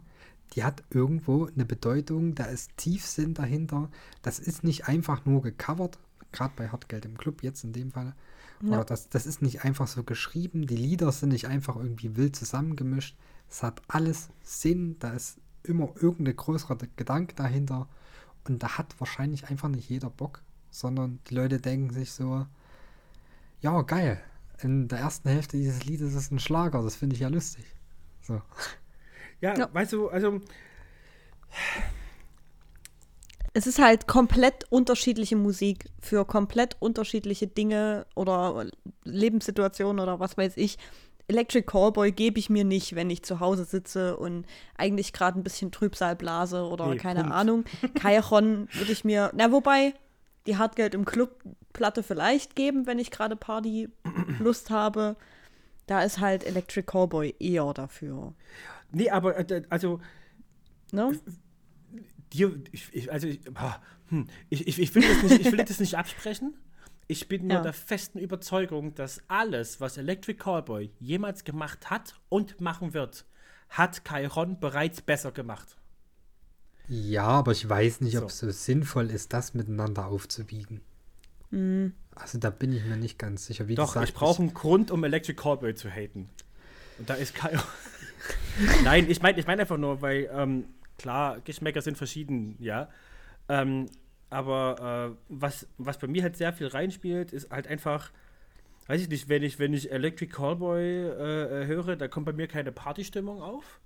[0.54, 3.90] die hat irgendwo eine Bedeutung, da ist Tiefsinn dahinter.
[4.22, 5.98] Das ist nicht einfach nur gecovert.
[6.32, 8.14] gerade bei Hartgeld im Club jetzt in dem Fall.
[8.62, 8.68] Ja.
[8.68, 12.34] Oder das, das ist nicht einfach so geschrieben, die Lieder sind nicht einfach irgendwie wild
[12.34, 13.16] zusammengemischt.
[13.48, 17.88] Es hat alles Sinn, da ist immer irgendein größerer Gedanke dahinter.
[18.44, 22.46] Und da hat wahrscheinlich einfach nicht jeder Bock, sondern die Leute denken sich so,
[23.60, 24.20] ja, geil.
[24.60, 27.64] In der ersten Hälfte dieses Liedes ist ein Schlager, das finde ich ja lustig.
[28.28, 28.40] So.
[29.40, 29.68] Ja, Ja.
[29.72, 30.40] weißt du, also
[33.54, 38.66] Es ist halt komplett unterschiedliche Musik für komplett unterschiedliche Dinge oder
[39.04, 40.78] Lebenssituationen oder was weiß ich.
[41.26, 45.42] Electric Callboy gebe ich mir nicht, wenn ich zu Hause sitze und eigentlich gerade ein
[45.42, 47.34] bisschen Trübsal blase oder Nee, keine Punkt.
[47.34, 47.64] Ahnung.
[47.94, 49.94] Kairon würde ich mir, na wobei,
[50.46, 55.16] die Hartgeld im Club Platte vielleicht geben, wenn ich gerade Party-Lust habe.
[55.88, 58.34] Da ist halt Electric Callboy eher dafür.
[58.92, 60.00] nee, aber äh, also
[60.92, 61.18] Ne?
[62.32, 63.40] dir, ich, ich, also ich,
[64.08, 66.54] hm, ich, ich, ich, will das nicht, ich will das nicht absprechen.
[67.08, 67.62] Ich bin nur Ja.
[67.62, 73.26] der festen Überzeugung, dass alles, was Electric Callboy jemals gemacht hat und machen wird,
[73.70, 75.78] hat Chiron bereits besser gemacht.
[76.88, 78.46] Ja, aber ich weiß nicht, ob es So.
[78.46, 80.80] so sinnvoll ist, das miteinander aufzuwiegen.
[81.50, 83.68] Also da bin ich mir nicht ganz sicher.
[83.68, 86.28] Wie Doch, gesagt, ich brauche einen Grund, um Electric Callboy zu haten.
[86.98, 87.60] Und da ist Chiron.
[88.84, 90.64] Nein, ich meine ich mein einfach nur, weil, ähm,
[90.98, 92.88] klar, Geschmäcker sind verschieden, ja.
[93.48, 93.86] Ähm,
[94.30, 98.10] aber äh, was, was bei mir halt sehr viel reinspielt, ist halt einfach,
[98.88, 102.32] weiß ich nicht, wenn ich, wenn ich Electric Callboy äh, äh, höre, da kommt bei
[102.32, 103.80] mir keine Partystimmung auf.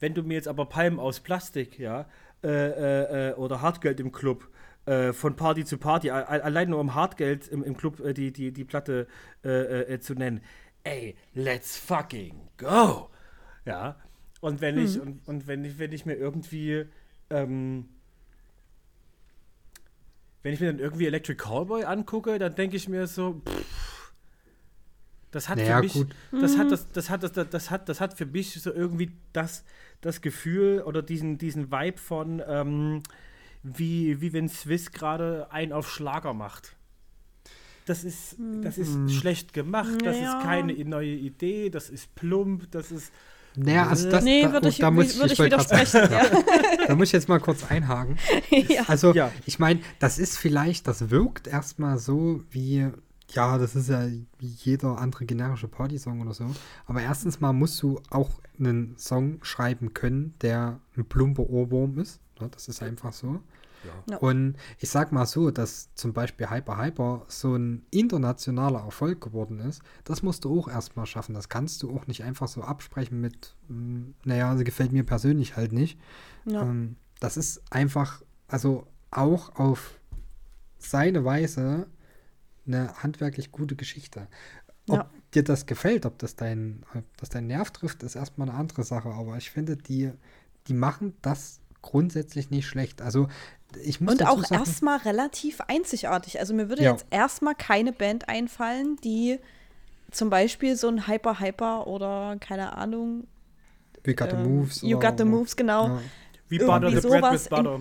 [0.00, 2.06] Wenn du mir jetzt aber Palmen aus Plastik, ja,
[2.42, 4.48] äh, äh, äh, oder Hartgeld im Club,
[4.88, 8.52] äh, von Party zu Party, allein nur um Hartgeld im, im Club äh, die, die,
[8.52, 9.06] die Platte
[9.44, 10.40] äh, äh, zu nennen,
[10.84, 13.10] ey, let's fucking go!
[13.66, 13.96] Ja.
[14.40, 16.86] Und wenn ich, und, und wenn ich, wenn ich mir irgendwie,
[17.28, 17.88] ähm,
[20.42, 24.12] wenn ich mir dann irgendwie Electric Callboy angucke, dann denke ich mir so, pff,
[25.32, 26.14] das hat Naja, für mich, gut.
[26.40, 29.12] das hat das, das hat das, das, das hat, das hat für mich so irgendwie
[29.34, 29.64] das,
[30.00, 33.02] das Gefühl oder diesen, diesen Vibe von, ähm,
[33.62, 36.76] wie, wie wenn Swiss gerade einen auf Schlager macht.
[37.86, 40.38] Das ist, das ist schlecht gemacht, das Ja.
[40.38, 43.10] ist keine neue Idee, das ist plump, das ist.
[43.56, 46.02] Naja, also das, nee, da, würde ich, da muss ich, ich widersprechen.
[46.86, 48.16] Da muss ich jetzt mal kurz einhaken.
[48.50, 48.58] Ja.
[48.58, 48.82] ja.
[48.88, 49.32] Also, Ja.
[49.46, 52.88] ich meine, das ist vielleicht, das wirkt erstmal so wie,
[53.30, 56.44] ja, das ist ja wie jeder andere generische Party-Song oder so.
[56.86, 62.20] Aber erstens mal musst du auch einen Song schreiben können, der ein plumper Ohrwurm ist.
[62.40, 62.48] Ne?
[62.50, 63.40] Das ist einfach so.
[64.10, 64.16] Ja.
[64.18, 69.60] Und ich sag mal so, dass zum Beispiel Hyper Hyper so ein internationaler Erfolg geworden
[69.60, 71.34] ist, das musst du auch erstmal schaffen.
[71.34, 75.56] Das kannst du auch nicht einfach so absprechen mit, mm, naja, also gefällt mir persönlich
[75.56, 75.98] halt nicht.
[76.44, 76.62] Ja.
[76.62, 80.00] Ähm, das ist einfach, also auch auf
[80.78, 81.86] seine Weise
[82.66, 84.26] eine handwerklich gute Geschichte.
[84.88, 85.10] Ob Ja.
[85.34, 88.82] dir das gefällt, ob das dein, ob das deinen Nerv trifft, ist erstmal eine andere
[88.82, 89.10] Sache.
[89.10, 90.10] Aber ich finde, die,
[90.66, 93.00] die machen das grundsätzlich nicht schlecht.
[93.02, 93.28] Also
[93.82, 96.38] ich muss Und auch sagen, erstmal relativ einzigartig.
[96.40, 96.92] Also mir würde Ja.
[96.92, 99.38] jetzt erstmal keine Band einfallen, die
[100.10, 103.26] zum Beispiel so ein Hyper Hyper oder keine Ahnung,
[104.04, 104.82] We Got the ähm, Moves.
[104.82, 105.88] You Got the Moves, genau.
[105.88, 106.00] Ja.
[106.48, 107.80] Wie Irgendwie Butter, the Bread sowas with Butter.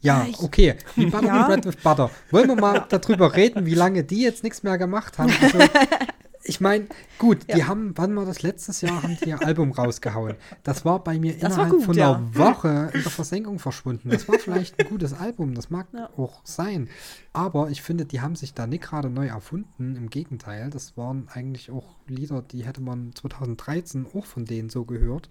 [0.00, 0.74] Ja, okay.
[0.96, 1.46] Wie Butter Ja.
[1.46, 2.10] Bread with Butter.
[2.30, 5.32] Wollen wir mal darüber reden, wie lange die jetzt nichts mehr gemacht haben?
[5.40, 5.58] Also,
[6.44, 6.86] ich meine,
[7.18, 7.66] gut, die Ja.
[7.68, 10.34] haben, wann war das letztes Jahr, haben die ihr Album rausgehauen.
[10.62, 12.14] Das war bei mir Das innerhalb gut, von ja.
[12.16, 14.10] einer Woche in der Versenkung verschwunden.
[14.10, 16.10] Das war vielleicht ein gutes Album, das mag Ja.
[16.16, 16.88] auch sein.
[17.32, 19.96] Aber ich finde, die haben sich da nicht gerade neu erfunden.
[19.96, 24.84] Im Gegenteil, das waren eigentlich auch Lieder, die hätte man 2013 auch von denen so
[24.84, 25.30] gehört.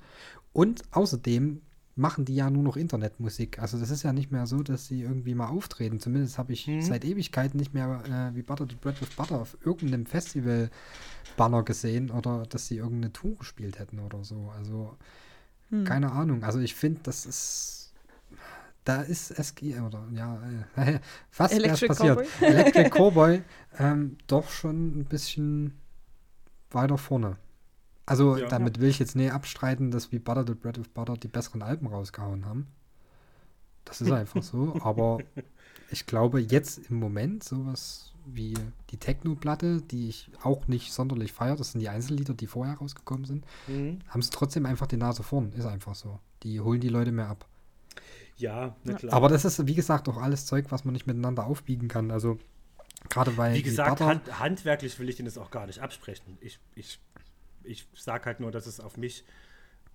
[0.54, 1.62] Und außerdem
[1.96, 3.60] machen die ja nur noch Internetmusik.
[3.60, 6.00] Also das ist ja nicht mehr so, dass sie irgendwie mal auftreten.
[6.00, 9.58] Zumindest habe ich seit Ewigkeiten nicht mehr äh, wie Butter the Bread with Butter auf
[9.66, 14.52] irgendeinem Festival-Banner gesehen oder dass sie irgendeine Tour gespielt hätten oder so.
[14.58, 14.98] Also
[15.86, 16.44] keine Ahnung.
[16.44, 17.82] Also ich finde, das ist
[18.84, 20.42] da ist SG oder ja,
[20.76, 22.18] äh, fast Electric passiert.
[22.18, 22.50] Cowboy?
[22.50, 23.42] Electric Cowboy
[23.78, 25.80] ähm, doch schon ein bisschen
[26.72, 27.38] weiter vorne.
[28.06, 28.48] Also Ja.
[28.48, 31.62] damit will ich jetzt nicht abstreiten, dass wie Butter the Bread with Butter die besseren
[31.62, 32.68] Alben rausgehauen haben.
[33.86, 34.76] Das ist einfach so.
[34.84, 35.20] Aber
[35.90, 38.54] ich glaube jetzt im Moment sowas wie
[38.92, 43.26] die Techno-Platte, die ich auch nicht sonderlich feiere, das sind die Einzellieder, die vorher rausgekommen
[43.26, 44.00] sind, Mhm.
[44.08, 45.52] haben sie trotzdem einfach die Nase vorn.
[45.54, 46.20] Ist einfach so.
[46.44, 47.48] Die holen die Leute mehr ab.
[48.38, 49.14] Ja, na klar.
[49.14, 52.12] Aber das ist, wie gesagt, auch alles Zeug, was man nicht miteinander aufbiegen kann.
[52.12, 52.40] Also
[53.10, 56.38] gerade weil Wie gesagt, Butter- hand, handwerklich will ich Ihnen das auch gar nicht absprechen.
[56.42, 57.00] Ich, ich,
[57.64, 59.24] ich sage halt nur, dass es auf mich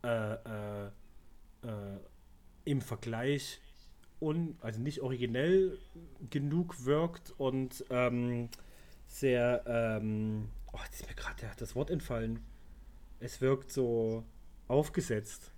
[0.04, 0.86] äh, äh,
[1.62, 1.98] äh,
[2.64, 3.60] im Vergleich
[4.20, 5.78] un, also nicht originell
[6.30, 8.48] genug wirkt und ähm,
[9.06, 12.40] sehr, ähm, oh, jetzt ist mir gerade das Wort entfallen.
[13.20, 14.24] Es wirkt so
[14.68, 15.52] aufgesetzt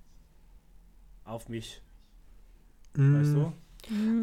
[1.24, 1.82] auf mich.
[2.94, 3.52] Weißt du?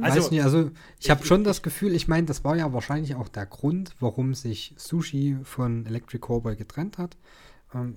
[0.02, 0.70] Also, Weiß nicht, also
[1.00, 3.96] ich habe schon ich- das Gefühl, ich meine, das war ja wahrscheinlich auch der Grund,
[4.00, 7.18] warum sich Sushi von Electric Cowboy getrennt hat,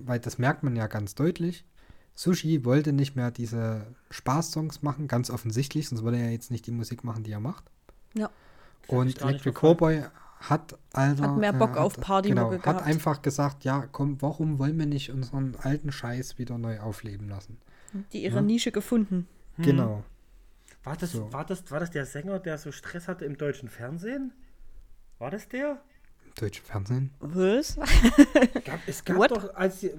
[0.05, 1.65] weil das merkt man ja ganz deutlich.
[2.15, 6.71] Sushi wollte nicht mehr diese Spaßsongs machen, ganz offensichtlich, sonst würde er jetzt nicht die
[6.71, 7.63] Musik machen, die er macht.
[8.13, 8.29] Ja.
[8.87, 9.53] Und Electric.
[9.57, 10.03] Cowboy
[10.41, 12.85] hat also Hat mehr Bock auf Partymucke genau, hat gehabt.
[12.85, 17.57] einfach gesagt, ja, komm, warum wollen wir nicht unseren alten Scheiß wieder neu aufleben lassen?
[18.13, 19.27] Die ihre Nische gefunden.
[19.55, 19.65] Hm.
[19.65, 20.03] Genau.
[20.83, 21.31] War das, So.
[21.33, 24.31] war, das, war das der Sänger, der so Stress hatte im deutschen Fernsehen?
[25.17, 25.81] War das der?
[26.39, 27.11] Deutsche Fernsehen.
[27.19, 27.75] Was?
[28.65, 29.31] Gab, es, gab What?
[29.31, 29.91] doch, als, die-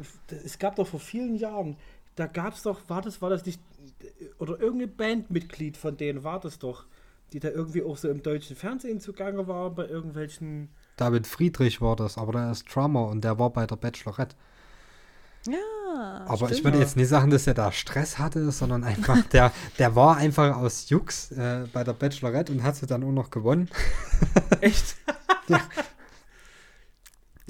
[0.45, 1.77] es gab doch vor vielen Jahren,
[2.17, 3.61] da gab es doch, war das, war das nicht,
[4.39, 6.87] oder irgendein Bandmitglied von denen war das doch,
[7.33, 10.69] die da irgendwie auch so im deutschen Fernsehen zugange war, bei irgendwelchen.
[10.97, 14.35] David Friedrich war das, aber der ist Drummer und der war bei der Bachelorette.
[15.47, 16.25] Ja.
[16.27, 16.65] Aber ich stimmt.
[16.65, 20.57] würde jetzt nicht sagen, dass er da Stress hatte, sondern einfach, der, der war einfach
[20.57, 23.69] aus Jux äh, bei der Bachelorette und hat sie dann auch noch gewonnen.
[24.61, 24.97] Echt?
[25.49, 25.61] ja,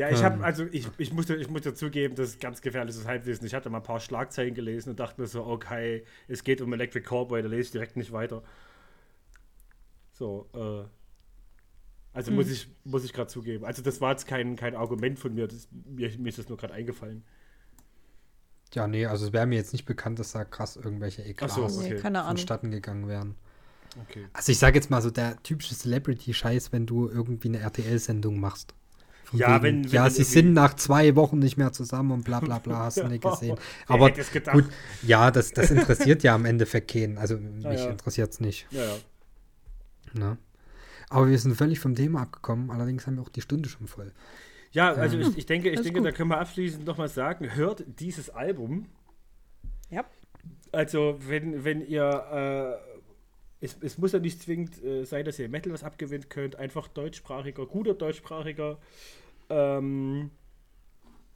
[0.09, 0.24] ich Ähm.
[0.24, 3.46] habe, also ich, ich, musste, ich musste zugeben, das ist ganz gefährliches Halbwissen.
[3.46, 6.72] Ich hatte mal ein paar Schlagzeilen gelesen und dachte mir so, okay, es geht um
[6.72, 8.42] Electric Cowboy, da lese ich direkt nicht weiter.
[10.12, 10.88] So, äh.
[12.12, 13.64] Also muss ich, muss ich gerade zugeben.
[13.64, 16.59] Also das war jetzt kein, kein Argument von mir, das, mir, mir ist das nur
[16.59, 17.22] gerade eingefallen.
[18.74, 21.66] Ja, nee, also es wäre mir jetzt nicht bekannt, dass da krass irgendwelche Eklats so,
[21.66, 22.07] Nee, okay.
[22.07, 22.24] Ahnung.
[22.26, 23.36] vonstatten gegangen wären.
[24.03, 24.28] Okay.
[24.32, 28.74] Also ich sage jetzt mal so der typische Celebrity-Scheiß, wenn du irgendwie eine RTL-Sendung machst.
[29.31, 32.41] Von Ja, wenn- wenn ja, sie sind nach zwei Wochen nicht mehr zusammen und bla
[32.41, 33.57] bla bla, hast du nicht gesehen.
[33.87, 34.68] Wer Aber gut,
[35.03, 37.16] ja, das, das interessiert ja im Endeffekt keinen.
[37.18, 37.91] Also mich ja.
[37.91, 38.66] interessiert es nicht.
[38.70, 38.97] Ja, ja.
[40.12, 40.39] Ne?
[41.09, 44.12] Aber wir sind völlig vom Thema abgekommen, allerdings haben wir auch die Stunde schon voll.
[44.72, 46.07] Ja, also ich, ich denke, ich denke, gut.
[46.07, 48.87] da können wir abschließend nochmal sagen, hört dieses Album.
[49.91, 50.05] Ja.
[50.72, 52.81] Also, wenn, wenn ihr,
[53.61, 56.55] äh, es, es muss ja nicht zwingend äh, sein, dass ihr Metal was abgewinnen könnt,
[56.55, 58.78] einfach deutschsprachiger, guter deutschsprachiger,
[59.51, 60.30] ähm,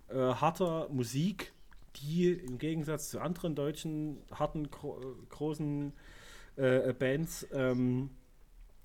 [0.08, 1.52] äh, harter Musik,
[1.96, 5.92] die im Gegensatz zu anderen deutschen, harten, gro äh, großen
[6.56, 8.10] äh, Bands ähm,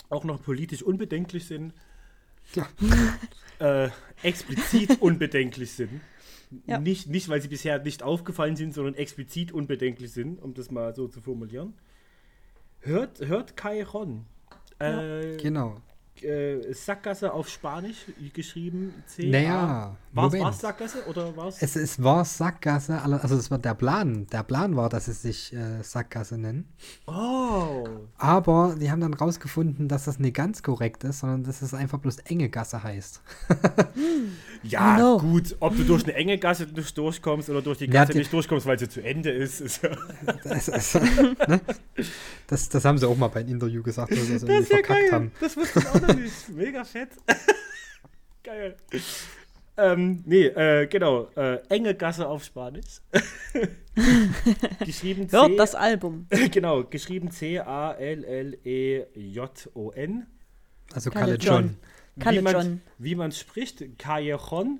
[0.09, 1.73] auch noch politisch unbedenklich sind.
[2.53, 2.67] Ja.
[3.59, 3.89] Äh,
[4.23, 5.99] explizit unbedenklich sind.
[6.65, 6.79] Ja.
[6.79, 10.95] Nicht, nicht, weil sie bisher nicht aufgefallen sind, sondern explizit unbedenklich sind, um das mal
[10.95, 11.73] so zu formulieren.
[12.79, 14.25] Hört, hört Kai Ron.
[14.79, 15.81] Äh, Genau.
[16.23, 18.93] Äh, Sackgasse auf Spanisch geschrieben.
[19.07, 20.59] C Naja, War es.
[20.59, 21.61] Sackgasse oder war es?
[21.61, 24.25] Es, es war Sackgasse, also es war der Plan.
[24.31, 26.67] Der Plan war, dass sie sich äh, Sackgasse nennen.
[27.05, 27.87] Oh.
[28.17, 31.99] Aber die haben dann rausgefunden, dass das nicht ganz korrekt ist, sondern dass es einfach
[31.99, 33.21] bloß enge Gasse heißt.
[34.61, 35.17] Ja, Oh no.
[35.19, 35.55] gut.
[35.61, 38.33] Ob du durch eine enge Gasse nicht durchkommst oder durch die Ja, Gasse die- nicht
[38.33, 39.61] durchkommst, weil sie zu Ende ist.
[39.61, 39.91] ist ja,
[40.43, 40.95] Das, ist,
[41.47, 41.61] ne?
[42.47, 44.75] das, das haben sie auch mal beim Interview gesagt, dass sie das das ist ja
[44.77, 45.11] verkackt geil.
[45.13, 45.31] haben.
[45.39, 46.49] Das wusste ich auch noch nicht.
[46.49, 47.09] Mega fett.
[48.43, 48.75] geil.
[49.81, 51.29] Ähm, nee, äh, genau.
[51.35, 52.99] Äh, enge Gasse auf Spanisch.
[54.85, 55.37] geschrieben C.
[55.37, 56.27] Hört das Album.
[56.51, 60.27] genau, geschrieben C-A-L-L-E-J-O-N.
[60.93, 61.77] Also Kalle Kalle John.
[62.15, 62.81] Man, John.
[62.97, 64.79] Wie man spricht, Callejon.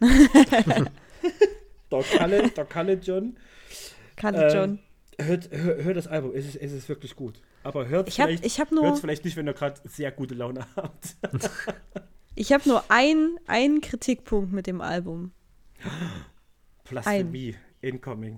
[0.00, 0.90] der,
[2.16, 3.36] Kalle, der Kalle John.
[4.16, 4.78] Kalle Äh, John.
[5.20, 7.40] Hört, hört, hört das Album, es ist, es ist wirklich gut.
[7.64, 11.16] Aber hört hab- vielleicht, hab nur- vielleicht nicht, wenn ihr gerade sehr gute Laune habt.
[12.38, 15.32] Ich habe nur ein, einen Kritikpunkt mit dem Album.
[16.88, 18.36] Blasphemie, incoming.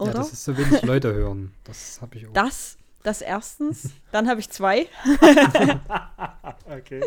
[0.00, 0.12] Ja, Oder?
[0.14, 1.52] das ist so wenig Leute hören.
[1.64, 2.32] Das habe ich auch.
[2.32, 3.90] das, das erstens.
[4.10, 4.86] Dann habe ich zwei.
[6.68, 7.00] Okay.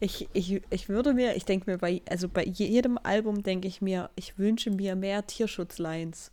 [0.00, 3.82] Ich, ich, ich würde mir, ich denke mir, bei, also bei jedem Album denke ich
[3.82, 6.30] mir, ich wünsche mir mehr Tierschutzlines.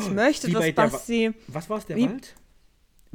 [0.00, 2.34] Ich möchte, Wie dass Basti Was war's, der Wie- Wald?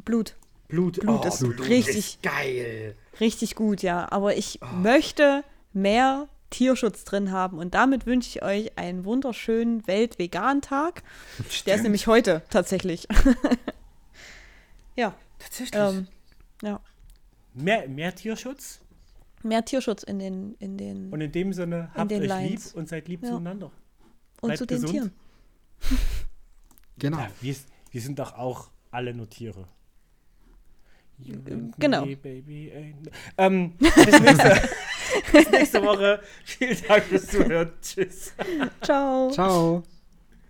[0.06, 0.36] Blut,
[0.74, 1.00] Blut.
[1.02, 2.96] Blut ist richtig- ist geil.
[3.20, 4.12] richtig gut, ja.
[4.12, 11.04] Aber ich möchte mehr Tierschutz drin haben und damit wünsche ich euch einen wunderschönen Weltvegan-Tag.
[11.68, 13.08] Der ist nämlich heute tatsächlich.
[14.96, 15.80] ja, Tatsächlich.
[15.82, 16.08] ähm,
[16.64, 16.80] ja.
[17.54, 18.80] mehr, mehr Tierschutz.
[19.44, 22.66] Mehr Tierschutz in den, in den Und in dem Sinne, habt euch Lines.
[22.68, 23.30] lieb und seid lieb Ja.
[23.30, 23.72] zueinander.
[24.42, 24.92] und bleibt zu den gesund.
[24.94, 25.12] Tieren.
[26.98, 27.18] Genau.
[27.18, 27.56] Ja, wir,
[27.92, 29.68] wir sind doch auch alle nur Tiere.
[31.78, 32.06] Genau.
[32.06, 32.72] me, baby,
[33.38, 34.70] Ähm, bis, nächste,
[35.32, 36.20] bis nächste Woche.
[36.46, 37.72] Vielen Dank fürs Zuhören.
[37.82, 38.34] Tschüss.
[38.82, 39.30] Ciao.
[39.32, 39.84] Ciao.